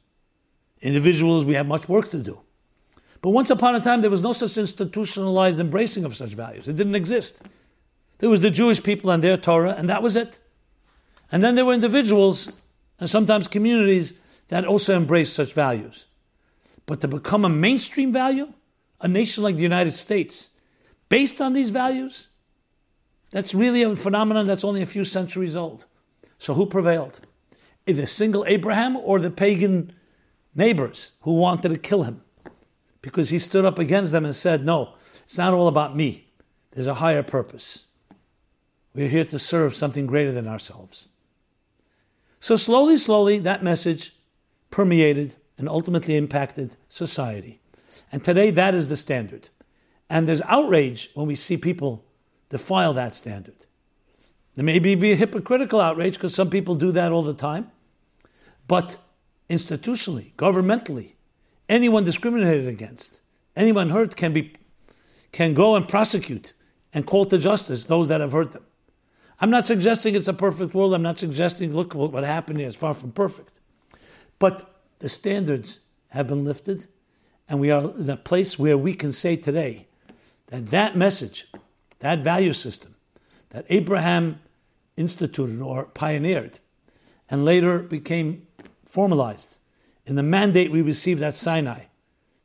[0.81, 2.39] Individuals, we have much work to do.
[3.21, 6.67] But once upon a time, there was no such institutionalized embracing of such values.
[6.67, 7.41] It didn't exist.
[8.19, 10.39] There was the Jewish people and their Torah, and that was it.
[11.31, 12.51] And then there were individuals
[12.99, 14.13] and sometimes communities
[14.47, 16.05] that also embraced such values.
[16.85, 18.53] But to become a mainstream value,
[19.01, 20.51] a nation like the United States,
[21.09, 22.27] based on these values,
[23.31, 25.85] that's really a phenomenon that's only a few centuries old.
[26.37, 27.19] So who prevailed?
[27.85, 29.93] Either single Abraham or the pagan
[30.55, 32.21] neighbors who wanted to kill him
[33.01, 36.27] because he stood up against them and said, No, it's not all about me.
[36.71, 37.85] There's a higher purpose.
[38.93, 41.07] We're here to serve something greater than ourselves.
[42.39, 44.15] So, slowly, slowly, that message
[44.69, 47.59] permeated and ultimately impacted society.
[48.11, 49.49] And today, that is the standard.
[50.09, 52.05] And there's outrage when we see people
[52.49, 53.66] defile that standard.
[54.57, 57.69] There may be a hypocritical outrage because some people do that all the time.
[58.67, 58.97] But
[59.51, 61.13] institutionally, governmentally,
[61.69, 63.21] anyone discriminated against,
[63.55, 64.53] anyone hurt can be
[65.31, 66.53] can go and prosecute
[66.91, 68.63] and call to justice those that have hurt them.
[69.39, 70.95] I'm not suggesting it's a perfect world.
[70.95, 73.59] I'm not suggesting look what happened here is far from perfect.
[74.39, 76.87] But the standards have been lifted,
[77.47, 79.85] and we are in a place where we can say today
[80.47, 81.47] that that message,
[81.99, 82.95] that value system
[83.49, 84.39] that Abraham
[84.97, 86.59] instituted or pioneered,
[87.29, 88.47] and later became
[88.85, 89.59] formalized
[90.05, 91.83] in the mandate we received at Sinai,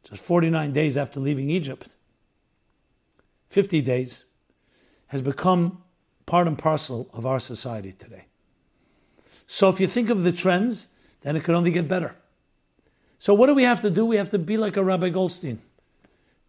[0.05, 1.97] just 49 days after leaving Egypt,
[3.49, 4.25] 50 days,
[5.09, 5.83] has become
[6.27, 8.27] part and parcel of our society today.
[9.47, 10.89] So if you think of the trends,
[11.21, 12.17] then it can only get better.
[13.19, 14.05] So what do we have to do?
[14.05, 15.61] We have to be like a Rabbi Goldstein.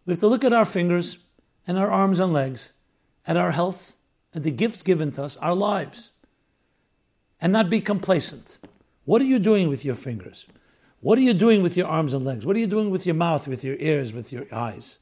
[0.06, 1.18] We have to look at our fingers
[1.66, 2.72] and our arms and legs,
[3.26, 3.93] at our health
[4.34, 6.10] and the gifts given to us, our lives,
[7.40, 8.58] and not be complacent.
[9.04, 10.46] What are you doing with your fingers?
[11.00, 12.44] What are you doing with your arms and legs?
[12.44, 14.98] What are you doing with your mouth, with your ears, with your eyes?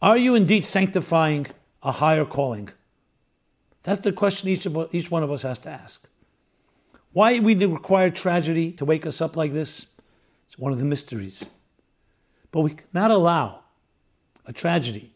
[0.00, 1.46] Are you indeed sanctifying
[1.82, 2.68] a higher calling?
[3.82, 6.06] That's the question each, of, each one of us has to ask.
[7.12, 9.86] Why we require tragedy to wake us up like this?
[10.46, 11.44] It's one of the mysteries.
[12.52, 13.60] But we cannot allow
[14.46, 15.12] a tragedy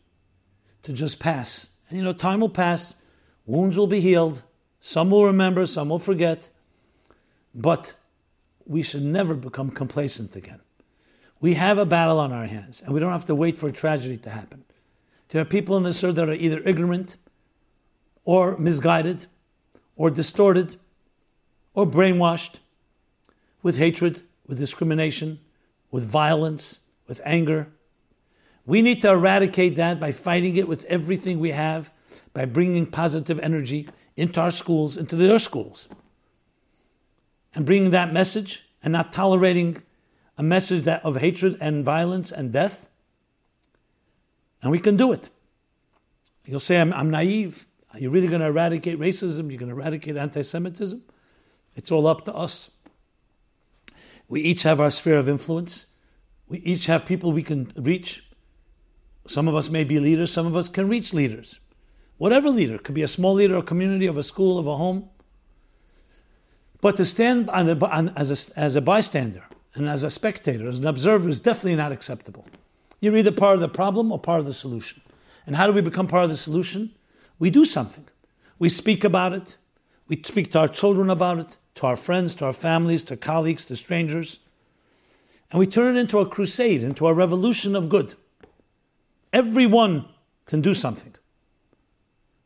[0.83, 1.69] to just pass.
[1.93, 2.97] And you know, time will pass,
[3.45, 4.45] wounds will be healed,
[4.81, 6.49] some will remember, some will forget.
[7.55, 7.93] But
[8.65, 10.61] we should never become complacent again.
[11.39, 13.73] We have a battle on our hands, and we don't have to wait for a
[13.73, 14.65] tragedy to happen.
[15.29, 17.19] There are people in this earth that are either ignorant
[18.25, 19.27] or misguided
[19.95, 20.77] or distorted
[21.75, 22.61] or brainwashed
[23.63, 25.41] with hatred, with discrimination,
[25.91, 27.69] with violence, with anger.
[28.65, 31.93] We need to eradicate that by fighting it with everything we have,
[32.33, 35.89] by bringing positive energy into our schools, into their schools
[37.55, 39.83] and bringing that message and not tolerating
[40.39, 42.89] a message that of hatred and violence and death.
[44.63, 45.29] And we can do it.
[46.45, 47.67] You'll say, I'm, I'm naive.
[47.93, 49.51] Are you really going to eradicate racism?
[49.51, 51.03] You're going to eradicate anti Semitism?
[51.75, 52.71] It's all up to us.
[54.29, 55.87] We each have our sphere of influence.
[56.49, 58.25] We each have people we can reach.
[59.27, 61.61] Some of us may be leaders, some of us can reach leaders.
[62.19, 65.09] Whatever leader, could be a small leader, a community, of a school, of a home.
[66.81, 70.69] But to stand on a, on, as, a, as a bystander and as a spectator,
[70.69, 72.47] as an observer, is definitely not acceptable.
[73.01, 75.01] You're either part of the problem or part of the solution.
[75.47, 76.93] And how do we become part of the solution?
[77.39, 78.09] We do something.
[78.59, 79.57] We speak about it.
[80.09, 83.65] We speak to our children about it, to our friends, to our families, to colleagues,
[83.67, 84.41] to strangers.
[85.51, 88.15] And we turn it into a crusade, into a revolution of good.
[89.33, 90.07] Everyone
[90.47, 91.15] can do something.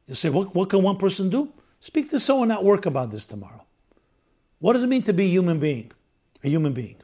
[0.06, 1.52] You say, what, what can one person do?
[1.80, 3.64] Speak to someone at work about this tomorrow.
[4.58, 5.92] What does it mean to be a human being?
[6.44, 6.96] A human being.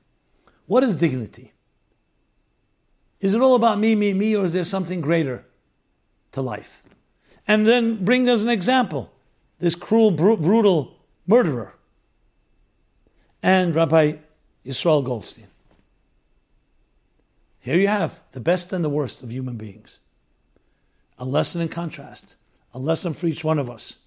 [0.66, 1.52] What is dignity?
[3.20, 5.44] Is it all about me, me, me, or is there something greater
[6.32, 6.82] to life?
[7.46, 9.12] And then bring us an example
[9.58, 11.74] this cruel, br- brutal murderer
[13.42, 14.14] and Rabbi
[14.66, 15.46] Yisrael Goldstein.
[17.62, 20.00] Here you have the best and the worst of human beings.
[21.16, 22.34] A lesson in contrast,
[22.74, 23.98] a lesson for each one of us,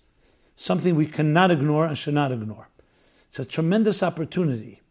[0.57, 2.67] something we cannot ignore and should not ignore.
[3.29, 4.81] It's a tremendous opportunity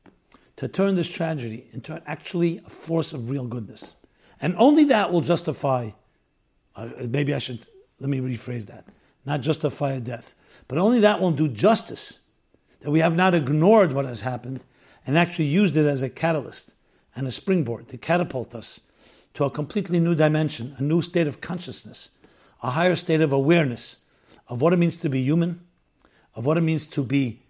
[0.57, 3.95] to turn this tragedy into actually a force of real goodness.
[4.41, 5.91] And only that will justify,
[6.75, 7.69] uh, maybe I should,
[8.01, 8.87] let me rephrase that,
[9.27, 10.35] not justify a death,
[10.69, 12.21] but only that will do justice,
[12.81, 14.65] that we have not ignored what has happened
[15.07, 16.74] and actually used it as a catalyst
[17.15, 18.81] and a springboard to catapult us
[19.35, 22.11] to a completely new dimension, a new state of consciousness,
[22.63, 23.99] a higher state of awareness
[24.49, 25.61] of what it means to be human,
[26.35, 27.43] of what it means to be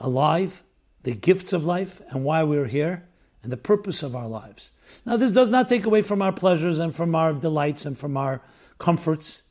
[0.00, 0.62] alive,
[1.02, 3.06] the gifts of life, and why we're here,
[3.42, 4.72] and the purpose of our lives.
[5.04, 8.16] Now, this does not take away from our pleasures and from our delights and from
[8.16, 8.42] our
[8.78, 9.42] comforts.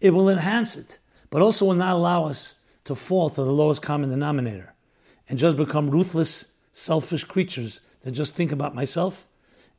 [0.00, 0.98] It will enhance it,
[1.30, 4.74] but also will not allow us to fall to the lowest common denominator
[5.28, 9.26] and just become ruthless, selfish creatures that just think about myself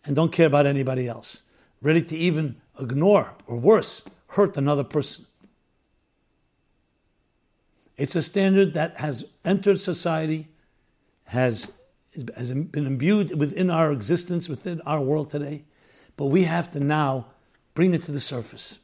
[0.05, 1.43] and don't care about anybody else,
[1.81, 5.25] ready to even ignore or worse, hurt another person.
[7.97, 10.47] It's a standard that has entered society,
[11.25, 11.71] has
[12.35, 15.63] has been imbued within our existence, within our world today,
[16.17, 17.27] but we have to now
[17.73, 18.79] bring it to the surface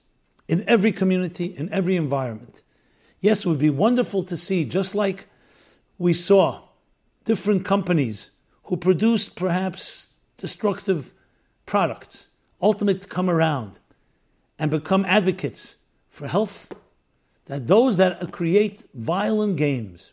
[0.48, 2.62] in every community, in every environment.
[3.20, 5.28] Yes, it would be wonderful to see, just like
[5.98, 6.62] we saw
[7.26, 8.32] different companies
[8.68, 11.14] who produced perhaps destructive
[11.66, 12.28] products,
[12.62, 13.80] ultimately come around
[14.60, 15.78] and become advocates
[16.10, 16.72] for health,
[17.46, 20.12] that those that create violent games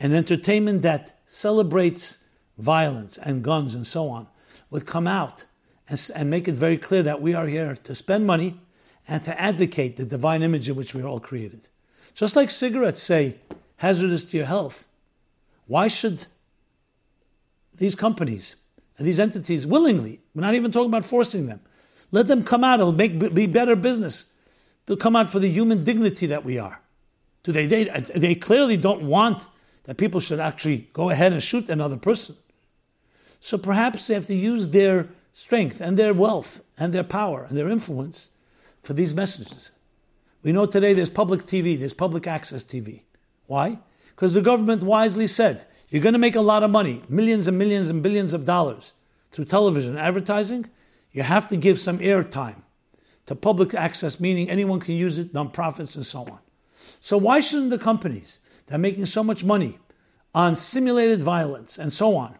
[0.00, 2.18] and entertainment that celebrates
[2.58, 4.26] violence and guns and so on
[4.70, 5.44] would come out
[5.88, 8.58] and, and make it very clear that we are here to spend money
[9.06, 11.68] and to advocate the divine image in which we are all created.
[12.14, 13.36] Just like cigarettes say
[13.76, 14.86] hazardous to your health,
[15.66, 16.26] why should
[17.76, 18.56] these companies
[18.98, 21.60] and these entities willingly, we're not even talking about forcing them,
[22.10, 24.26] let them come out, it'll make be better business.
[24.86, 26.80] They'll come out for the human dignity that we are.
[27.42, 29.48] Do they, they, they clearly don't want
[29.84, 32.36] that people should actually go ahead and shoot another person.
[33.40, 37.56] So perhaps they have to use their strength and their wealth and their power and
[37.56, 38.30] their influence
[38.82, 39.72] for these messages.
[40.42, 43.02] We know today there's public TV, there's public access TV.
[43.46, 43.78] Why?
[44.10, 47.58] Because the government wisely said, you're going to make a lot of money, millions and
[47.58, 48.94] millions and billions of dollars
[49.30, 50.70] through television advertising.
[51.12, 52.62] You have to give some airtime
[53.26, 56.38] to public access, meaning anyone can use it, non-profits and so on.
[57.00, 59.78] So why shouldn't the companies that are making so much money
[60.34, 62.36] on simulated violence and so on,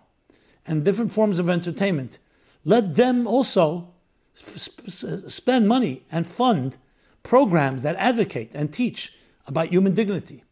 [0.67, 2.21] and different forms of entertainment,
[2.65, 3.93] let them also
[4.33, 6.79] spend money and fund
[7.23, 9.13] programs that advocate and teach
[9.47, 10.43] about human dignity,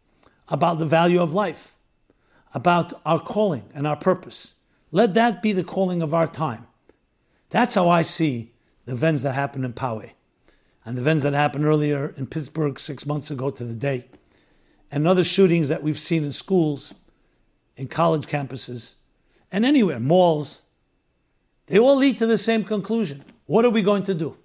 [0.49, 1.77] about the value of life,
[2.53, 4.55] about our calling and our purpose.
[4.91, 6.67] Let that be the calling of our time.
[7.51, 8.53] That's how I see
[8.87, 10.11] the events that happened in Poway
[10.85, 14.07] and the events that happened earlier in Pittsburgh six months ago to the day,
[14.91, 16.95] and other shootings that we've seen in schools,
[17.77, 18.95] in college campuses,
[19.53, 20.63] and anywhere, malls.
[21.67, 23.25] They all lead to the same conclusion.
[23.47, 24.37] What are we going to do?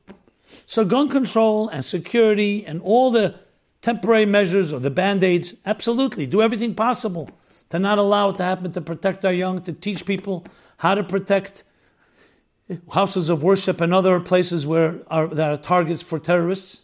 [0.67, 3.35] So, gun control and security and all the
[3.81, 7.29] temporary measures or the band aids, absolutely, do everything possible
[7.75, 10.45] to not allow it to happen, to protect our young, to teach people
[10.77, 11.63] how to protect
[12.91, 16.83] houses of worship and other places where are, that are targets for terrorists.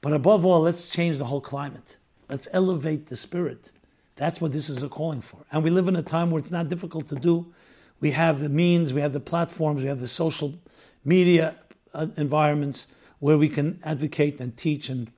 [0.00, 1.96] But above all, let's change the whole climate.
[2.28, 3.72] Let's elevate the spirit.
[4.16, 5.44] That's what this is a calling for.
[5.50, 7.52] And we live in a time where it's not difficult to do.
[8.00, 10.58] We have the means, we have the platforms, we have the social
[11.04, 11.56] media
[11.92, 12.86] uh, environments
[13.18, 15.10] where we can advocate and teach and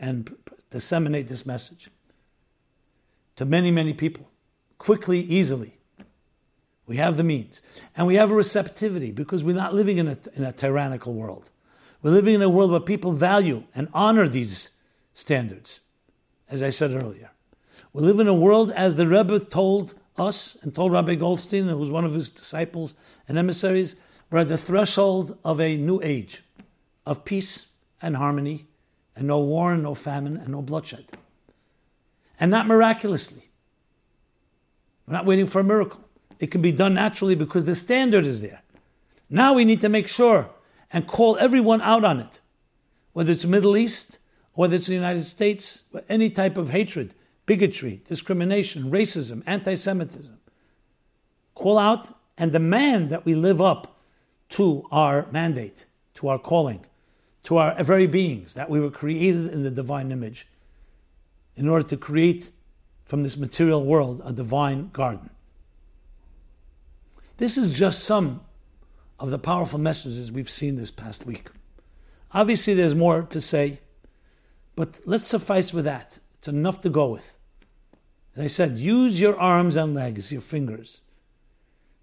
[0.00, 0.36] and
[0.70, 1.90] disseminate this message
[3.36, 4.28] to many, many people
[4.78, 5.78] quickly, easily.
[6.86, 7.62] We have the means.
[7.96, 11.50] And we have a receptivity because we're not living in a, in a tyrannical world.
[12.02, 14.70] We're living in a world where people value and honor these
[15.12, 15.80] standards,
[16.48, 17.30] as I said earlier.
[17.92, 21.76] We live in a world, as the Rebbe told us and told Rabbi Goldstein, who
[21.76, 22.94] was one of his disciples
[23.26, 23.96] and emissaries,
[24.30, 26.42] we're at the threshold of a new age
[27.04, 27.66] of peace
[28.02, 28.66] and harmony,
[29.14, 31.06] and no war and no famine and no bloodshed.
[32.38, 33.50] And not miraculously.
[35.06, 36.04] We're not waiting for a miracle.
[36.38, 38.62] It can be done naturally because the standard is there.
[39.30, 40.50] Now we need to make sure
[40.92, 42.40] and call everyone out on it,
[43.12, 44.18] whether it's the Middle East,
[44.52, 47.14] whether it's the United States, any type of hatred,
[47.46, 50.38] bigotry, discrimination, racism, anti Semitism.
[51.54, 53.98] Call out and demand that we live up
[54.50, 56.84] to our mandate, to our calling,
[57.44, 60.46] to our very beings, that we were created in the divine image
[61.56, 62.50] in order to create
[63.04, 65.30] from this material world a divine garden.
[67.38, 68.40] This is just some
[69.18, 71.48] of the powerful messages we've seen this past week.
[72.32, 73.80] Obviously, there's more to say,
[74.74, 76.18] but let's suffice with that.
[76.34, 77.36] It's enough to go with.
[78.34, 81.00] As I said, use your arms and legs, your fingers,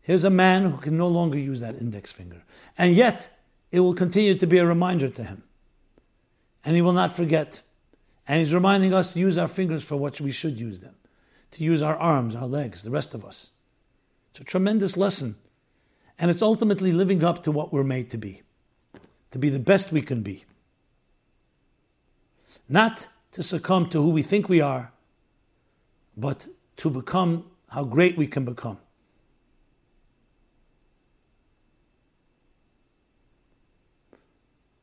[0.03, 2.43] Here's a man who can no longer use that index finger.
[2.77, 3.29] And yet,
[3.71, 5.43] it will continue to be a reminder to him.
[6.65, 7.61] And he will not forget.
[8.27, 10.95] And he's reminding us to use our fingers for what we should use them,
[11.51, 13.51] to use our arms, our legs, the rest of us.
[14.31, 15.35] It's a tremendous lesson.
[16.17, 18.43] And it's ultimately living up to what we're made to be,
[19.31, 20.45] to be the best we can be.
[22.69, 24.93] Not to succumb to who we think we are,
[26.15, 26.47] but
[26.77, 28.77] to become how great we can become.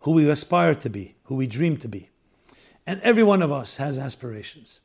[0.00, 2.10] who we aspire to be, who we dream to be.
[2.90, 4.80] And every one of us has aspirations.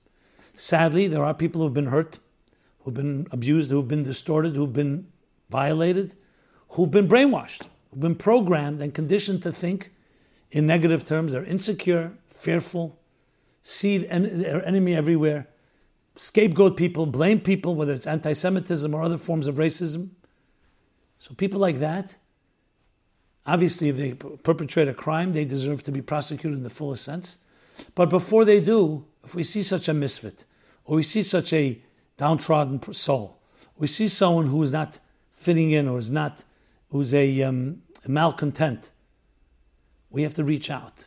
[0.53, 2.19] Sadly, there are people who've been hurt,
[2.81, 5.07] who've been abused, who've been distorted, who've been
[5.49, 6.13] violated,
[6.69, 9.91] who've been brainwashed, who've been programmed and conditioned to think
[10.51, 11.33] in negative terms.
[11.33, 12.99] They're insecure, fearful,
[13.63, 15.47] see their enemy everywhere,
[16.15, 20.09] scapegoat people, blame people, whether it's anti Semitism or other forms of racism.
[21.17, 22.17] So people like that,
[23.47, 27.39] obviously, if they perpetrate a crime, they deserve to be prosecuted in the fullest sense.
[27.93, 30.45] But before they do, if we see such a misfit,
[30.85, 31.81] or we see such a
[32.17, 33.39] downtrodden soul,
[33.77, 34.99] we see someone who is not
[35.31, 36.43] fitting in or is not,
[36.89, 38.91] who's a, um, a malcontent,
[40.09, 41.05] we have to reach out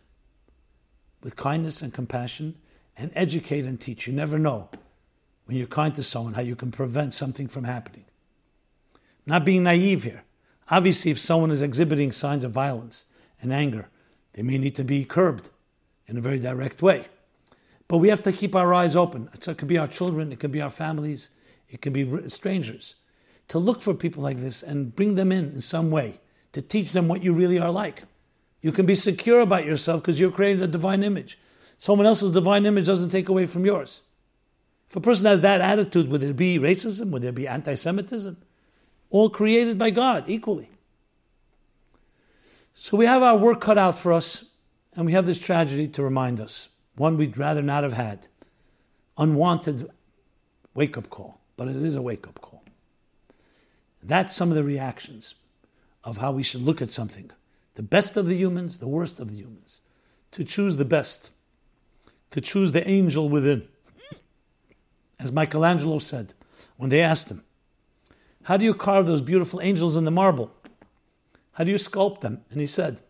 [1.22, 2.56] with kindness and compassion
[2.96, 4.06] and educate and teach.
[4.06, 4.68] You never know
[5.46, 8.04] when you're kind to someone how you can prevent something from happening.
[9.24, 10.24] not being naive here.
[10.70, 13.06] Obviously, if someone is exhibiting signs of violence
[13.40, 13.88] and anger,
[14.34, 15.50] they may need to be curbed
[16.08, 17.06] in a very direct way.
[17.86, 19.28] But we have to keep our eyes open.
[19.40, 21.30] So it could be our children, it could be our families,
[21.68, 22.96] it could be strangers.
[23.48, 26.20] To look for people like this and bring them in in some way
[26.52, 28.02] to teach them what you really are like.
[28.60, 31.38] You can be secure about yourself because you're creating the divine image.
[31.78, 34.02] Someone else's divine image doesn't take away from yours.
[34.90, 37.10] If a person has that attitude, would there be racism?
[37.10, 38.36] Would there be anti Semitism?
[39.10, 40.70] All created by God equally.
[42.74, 44.44] So we have our work cut out for us,
[44.98, 48.26] and we have this tragedy to remind us one we'd rather not have had.
[49.16, 49.88] Unwanted
[50.74, 52.64] wake up call, but it is a wake up call.
[54.02, 55.36] That's some of the reactions
[56.02, 57.30] of how we should look at something
[57.76, 59.82] the best of the humans, the worst of the humans,
[60.32, 61.30] to choose the best,
[62.32, 63.68] to choose the angel within.
[65.20, 66.34] As Michelangelo said
[66.76, 67.44] when they asked him,
[68.42, 70.50] How do you carve those beautiful angels in the marble?
[71.52, 72.40] How do you sculpt them?
[72.50, 73.00] And he said,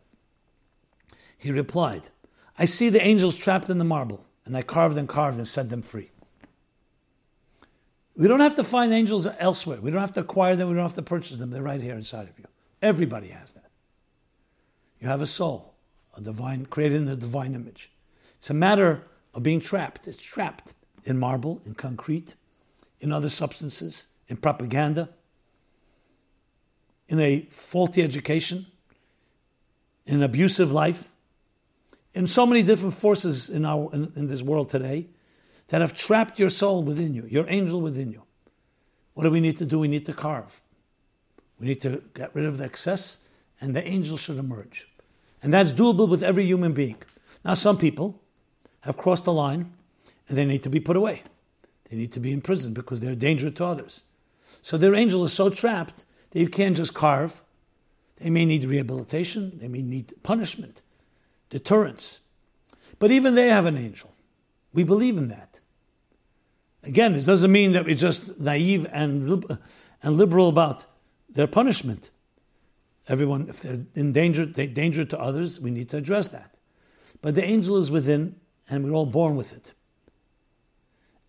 [1.39, 2.11] He replied,
[2.59, 5.71] I see the angels trapped in the marble, and I carved and carved and set
[5.71, 6.11] them free.
[8.17, 9.81] We don't have to find angels elsewhere.
[9.81, 10.69] We don't have to acquire them.
[10.69, 11.51] We don't have to purchase them.
[11.51, 12.47] They're right here inside of you.
[12.83, 13.71] Everybody has that.
[14.99, 15.75] You have a soul,
[16.17, 17.93] a divine, created in the divine image.
[18.39, 20.09] It's a matter of being trapped.
[20.09, 20.75] It's trapped
[21.05, 22.35] in marble, in concrete,
[23.01, 25.11] in other substances, in propaganda,
[27.09, 28.67] in a faulty education,
[30.07, 31.13] in an abusive life,
[32.15, 35.09] in so many different forces in, our, in, in this world today
[35.69, 38.23] that have trapped your soul within you, your angel within you.
[39.15, 39.79] What do we need to do?
[39.79, 40.61] We need to carve.
[41.59, 43.19] We need to get rid of the excess
[43.61, 44.89] and the angel should emerge.
[45.43, 46.97] And that's doable with every human being.
[47.45, 48.21] Now, some people
[48.81, 49.73] have crossed the line
[50.29, 51.23] and they need to be put away.
[51.91, 54.05] They need to be in prison because they're a danger to others.
[54.63, 57.43] So their angel is so trapped that you can't just carve.
[58.17, 60.83] They may need rehabilitation, they may need punishment,
[61.51, 62.21] deterrence.
[62.99, 64.13] But even they have an angel.
[64.73, 65.61] We believe in that.
[66.83, 69.45] Again, this doesn't mean that we're just naive and,
[70.03, 70.87] and liberal about
[71.29, 72.11] their punishment.
[73.09, 76.55] Everyone, if they're in danger, danger to others, we need to address that.
[77.21, 78.37] But the angel is within,
[78.69, 79.73] and we're all born with it.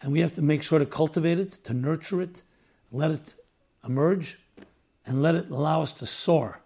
[0.02, 2.44] And we have to make sure to cultivate it, to nurture it,
[2.92, 3.36] let it
[3.84, 4.40] emerge,
[5.06, 6.62] and let it allow us to soar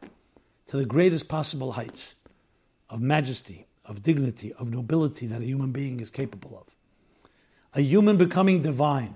[0.67, 2.15] to the greatest possible heights
[2.93, 6.73] of majesty, of dignity, of nobility that a human being is capable of.
[7.73, 9.15] A human becoming divine.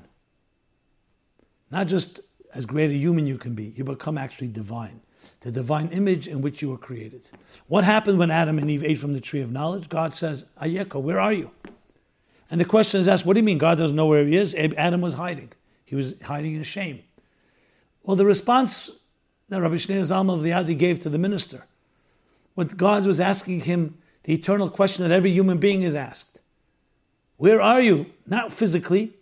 [1.69, 2.19] Not just
[2.53, 5.01] as great a human you can be, you become actually divine
[5.41, 7.30] the divine image in which you were created.
[7.67, 9.89] What happened when Adam and Eve ate from the tree of knowledge?
[9.89, 11.51] God says, Ayeka, where are you?
[12.49, 14.55] And the question is asked, what do you mean God doesn't know where he is?
[14.55, 15.51] Adam was hiding.
[15.86, 17.03] He was hiding in shame.
[18.03, 18.89] Well, the response
[19.49, 21.65] that Rabbi Shneur Zalman of Liadi gave to the minister,
[22.58, 26.41] what God was asking him, the eternal question that every human being is asked.
[27.36, 28.08] Where are you?
[28.26, 29.14] Not physically.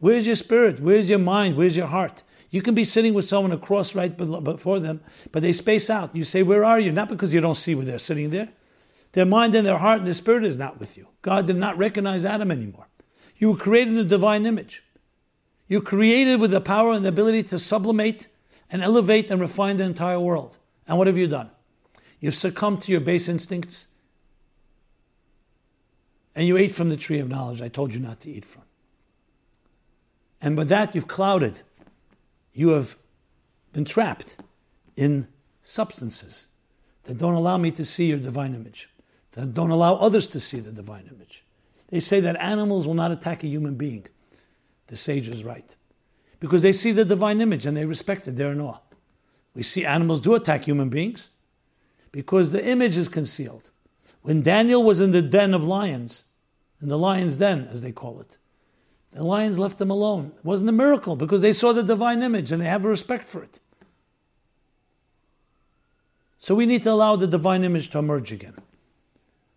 [0.00, 0.80] Where's your spirit?
[0.80, 1.56] Where's your mind?
[1.56, 2.24] Where's your heart?
[2.50, 5.00] You can be sitting with someone across right before them,
[5.30, 6.16] but they space out.
[6.16, 6.90] You say, Where are you?
[6.90, 8.48] Not because you don't see where they're sitting there.
[9.12, 11.06] Their mind and their heart and their spirit is not with you.
[11.22, 12.88] God did not recognize Adam anymore.
[13.36, 14.82] You were created in the divine image.
[15.68, 18.26] You created with the power and the ability to sublimate
[18.68, 20.58] and elevate and refine the entire world.
[20.88, 21.50] And what have you done?
[22.20, 23.88] You've succumbed to your base instincts
[26.34, 28.62] and you ate from the tree of knowledge I told you not to eat from.
[30.40, 31.62] And with that, you've clouded
[32.52, 32.96] you have
[33.72, 34.38] been trapped
[34.96, 35.28] in
[35.60, 36.46] substances
[37.04, 38.88] that don't allow me to see your divine image,
[39.32, 41.44] that don't allow others to see the divine image.
[41.88, 44.06] They say that animals will not attack a human being.
[44.86, 45.76] The sage is right.
[46.40, 48.78] Because they see the divine image and they respect it, they're in awe.
[49.54, 51.30] We see animals do attack human beings
[52.16, 53.70] because the image is concealed.
[54.22, 56.24] When Daniel was in the den of lions,
[56.80, 58.38] in the lion's den, as they call it,
[59.10, 60.32] the lions left them alone.
[60.34, 63.24] It wasn't a miracle because they saw the divine image and they have a respect
[63.24, 63.58] for it.
[66.38, 68.54] So we need to allow the divine image to emerge again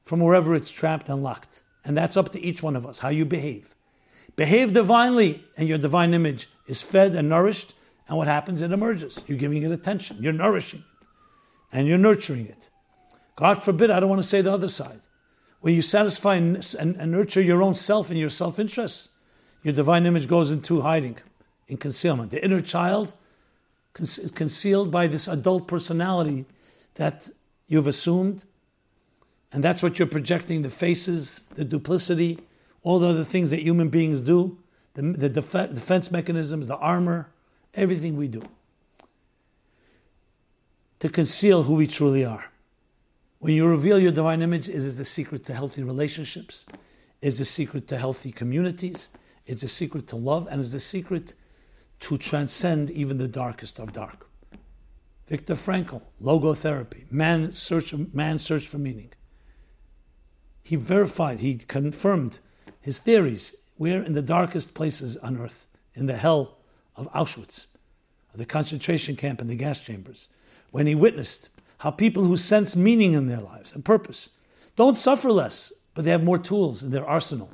[0.03, 1.64] from wherever it's trapped and locked.
[1.86, 3.74] And that's up to each one of us, how you behave.
[4.36, 7.74] behave divinely, and your divine image is fed and nourished.
[8.10, 8.62] And what happens?
[8.62, 9.24] It emerges.
[9.28, 10.18] You're giving it attention.
[10.20, 10.84] You're nourishing.
[11.72, 12.70] And you're nurturing it.
[13.36, 14.99] God forbid, I don't want to say the other side.
[15.61, 19.09] Where you satisfy and, and, and nurture your own self and your self interests,
[19.63, 21.17] your divine image goes into hiding,
[21.67, 22.32] in concealment.
[22.32, 23.13] The inner child
[23.99, 26.45] is concealed by this adult personality
[26.95, 27.30] that
[27.67, 28.45] you've assumed.
[29.51, 32.39] And that's what you're projecting the faces, the duplicity,
[32.84, 34.57] all the other things that human beings do,
[34.93, 37.32] the, the def- defense mechanisms, the armor,
[37.74, 38.41] everything we do
[41.00, 42.45] to conceal who we truly are.
[43.39, 46.66] When you reveal your divine image, it is the secret to healthy relationships,
[47.22, 49.08] it is the secret to healthy communities,
[49.45, 51.36] it's the secret to love, and it's the secret
[52.02, 54.30] to transcend even the darkest of dark.
[55.28, 59.12] Viktor Frankl, logotherapy, man search, man search for meaning.
[60.64, 62.39] He verified, he confirmed
[62.82, 63.56] his theories.
[63.78, 66.58] We're in the darkest places on earth, in the hell
[66.95, 67.68] of Auschwitz,
[68.34, 70.30] the concentration camp and the gas chambers,
[70.72, 71.49] when he witnessed
[71.80, 74.32] how people who sense meaning in their lives and purpose
[74.76, 77.51] don't suffer less, but they have more tools in their arsenal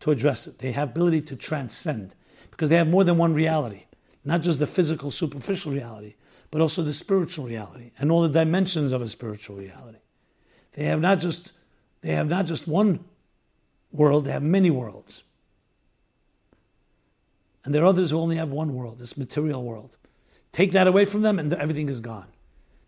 [0.00, 0.58] to address it.
[0.58, 2.14] They have ability to transcend
[2.50, 3.84] because they have more than one reality,
[4.24, 6.14] not just the physical, superficial reality,
[6.50, 9.98] but also the spiritual reality and all the dimensions of a spiritual reality.
[10.72, 11.52] They have not just
[12.00, 13.04] they have not just one
[13.92, 15.22] world, they have many worlds.
[17.64, 19.98] And there are others who only have one world, this material world.
[20.52, 22.26] Take that away from them, and everything is gone.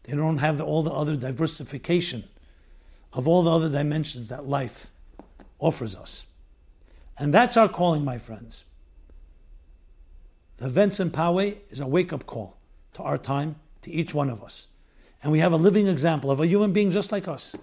[0.05, 2.25] They don't have all the other diversification
[3.13, 4.89] of all the other dimensions that life
[5.59, 6.27] offers us.
[7.19, 8.65] And that's our calling, my friends.
[10.57, 12.57] The events in Poway is a wake up call
[12.95, 14.69] to our time, to each one of us.
[15.23, 17.55] And we have a living example of a human being just like us,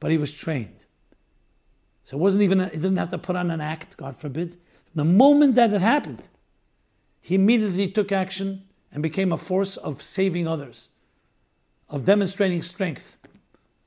[0.00, 0.84] but he was trained.
[2.04, 4.56] So it wasn't even, he didn't have to put on an act, God forbid.
[4.94, 6.28] The moment that it happened,
[7.20, 10.88] he immediately took action and became a force of saving others,
[11.88, 13.16] of demonstrating strength,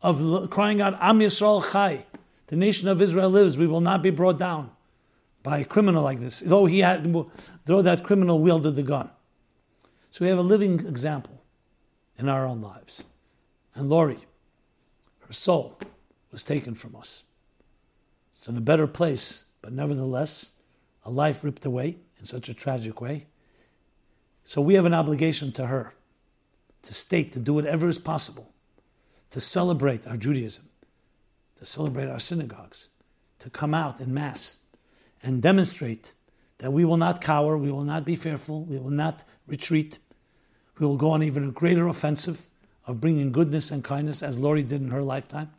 [0.02, 2.06] of crying out, Am Yisrael Chai,
[2.48, 4.72] the nation of Israel lives, we will not be brought down
[5.42, 7.14] by a criminal like this, though he had,
[7.66, 9.10] though that criminal wielded the gun.
[10.12, 11.42] So we have a living example
[12.18, 13.04] in our own lives.
[13.76, 14.20] And Lori,
[15.28, 15.80] her soul
[16.32, 17.24] was taken from us.
[18.36, 20.52] It's in a better place, but nevertheless,
[21.06, 23.26] a life ripped away in such a tragic way.
[24.44, 25.94] So we have an obligation to her
[26.84, 28.52] to state, to do whatever is possible,
[29.32, 30.70] to celebrate our Judaism,
[31.56, 32.90] to celebrate our synagogues,
[33.40, 34.58] to come out in mass
[35.22, 36.14] and demonstrate
[36.58, 39.98] that we will not cower, we will not be fearful, we will not retreat.
[40.78, 42.48] We will go on even a greater offensive
[42.86, 45.52] of bringing goodness and kindness as Lori did in her lifetime.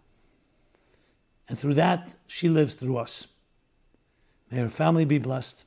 [1.48, 3.26] And through that, she lives through us.
[4.50, 5.64] May her family be blessed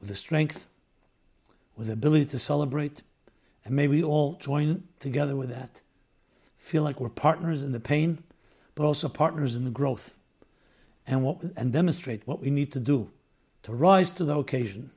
[0.00, 0.68] with the strength
[1.76, 3.02] with the ability to celebrate,
[3.64, 5.80] and may we all join together with that.
[6.56, 8.22] Feel like we're partners in the pain,
[8.74, 10.14] but also partners in the growth,
[11.06, 13.10] and, what, and demonstrate what we need to do
[13.62, 14.90] to rise to the occasion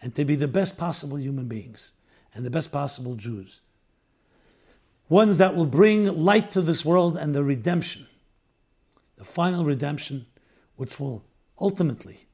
[0.00, 1.92] and to be the best possible human beings
[2.34, 3.60] and the best possible Jews.
[5.08, 8.06] Ones that will bring light to this world and the redemption,
[9.16, 10.26] the final redemption,
[10.76, 11.22] which will
[11.60, 12.26] ultimately,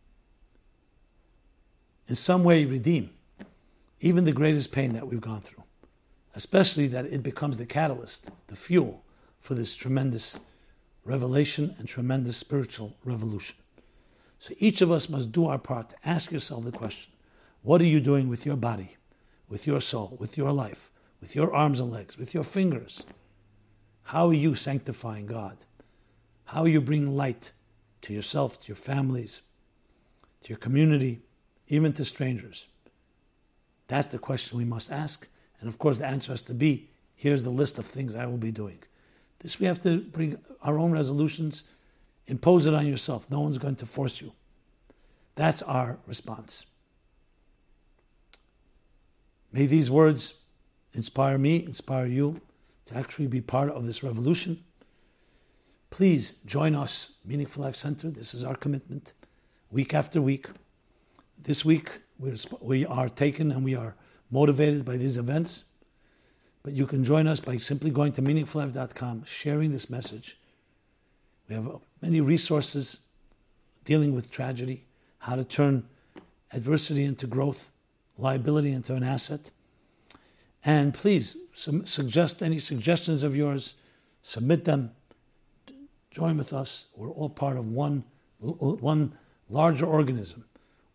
[2.06, 3.10] in some way, redeem
[4.00, 5.64] even the greatest pain that we've gone through,
[6.34, 9.04] especially that it becomes the catalyst, the fuel
[9.40, 10.38] for this tremendous
[11.04, 13.56] revelation and tremendous spiritual revolution.
[14.38, 17.12] So each of us must do our part to ask yourself the question
[17.62, 18.96] what are you doing with your body,
[19.48, 20.90] with your soul, with your life,
[21.20, 23.02] with your arms and legs, with your fingers?
[24.04, 25.56] How are you sanctifying God?
[26.44, 27.52] How are you bringing light
[28.02, 29.42] to yourself, to your families,
[30.42, 31.20] to your community,
[31.66, 32.68] even to strangers?
[33.88, 35.26] That's the question we must ask.
[35.60, 38.38] And of course, the answer has to be here's the list of things I will
[38.38, 38.78] be doing.
[39.40, 41.64] This we have to bring our own resolutions,
[42.26, 43.30] impose it on yourself.
[43.30, 44.32] No one's going to force you.
[45.34, 46.66] That's our response.
[49.52, 50.34] May these words
[50.92, 52.40] inspire me, inspire you
[52.86, 54.62] to actually be part of this revolution.
[55.90, 58.10] Please join us, Meaningful Life Center.
[58.10, 59.12] This is our commitment,
[59.70, 60.46] week after week.
[61.40, 63.94] This week, we're, we are taken and we are
[64.30, 65.64] motivated by these events.
[66.62, 70.38] But you can join us by simply going to meaningfullife.com, sharing this message.
[71.48, 71.68] We have
[72.02, 73.00] many resources
[73.84, 74.84] dealing with tragedy,
[75.18, 75.88] how to turn
[76.52, 77.70] adversity into growth,
[78.18, 79.50] liability into an asset.
[80.64, 83.76] And please suggest any suggestions of yours,
[84.22, 84.90] submit them,
[86.10, 86.86] join with us.
[86.96, 88.04] We're all part of one,
[88.40, 89.16] one
[89.48, 90.44] larger organism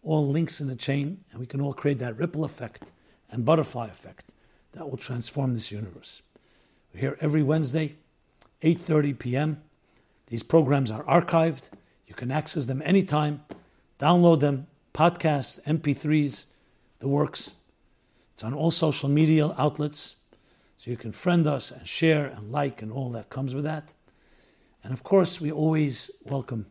[0.03, 2.91] all links in a chain, and we can all create that ripple effect
[3.31, 4.31] and butterfly effect
[4.73, 6.21] that will transform this universe.
[6.93, 7.95] We're here every Wednesday,
[8.61, 9.61] 8:30 p.m.
[10.27, 11.69] These programs are archived.
[12.07, 13.43] You can access them anytime.
[13.99, 16.45] Download them, podcasts, MP3s,
[16.99, 17.53] the works.
[18.33, 20.15] It's on all social media outlets.
[20.77, 23.93] So you can friend us and share and like and all that comes with that.
[24.83, 26.65] And of course, we always welcome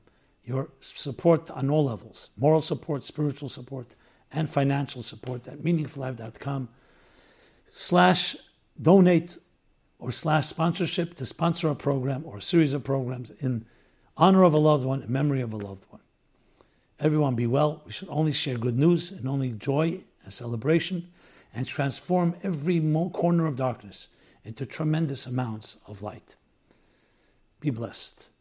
[0.45, 3.97] your support on all levels moral support, spiritual support,
[4.33, 6.69] and financial support at meaningfullife.com
[7.71, 8.37] slash
[8.81, 9.39] donate
[9.99, 13.65] or slash sponsorship to sponsor a program or a series of programs in
[14.17, 16.01] honor of a loved one, in memory of a loved one.
[16.99, 17.83] Everyone be well.
[17.85, 21.09] We should only share good news and only joy and celebration
[21.55, 22.81] and transform every
[23.11, 24.09] corner of darkness
[24.45, 26.37] into tremendous amounts of light.
[27.61, 28.32] Be blessed.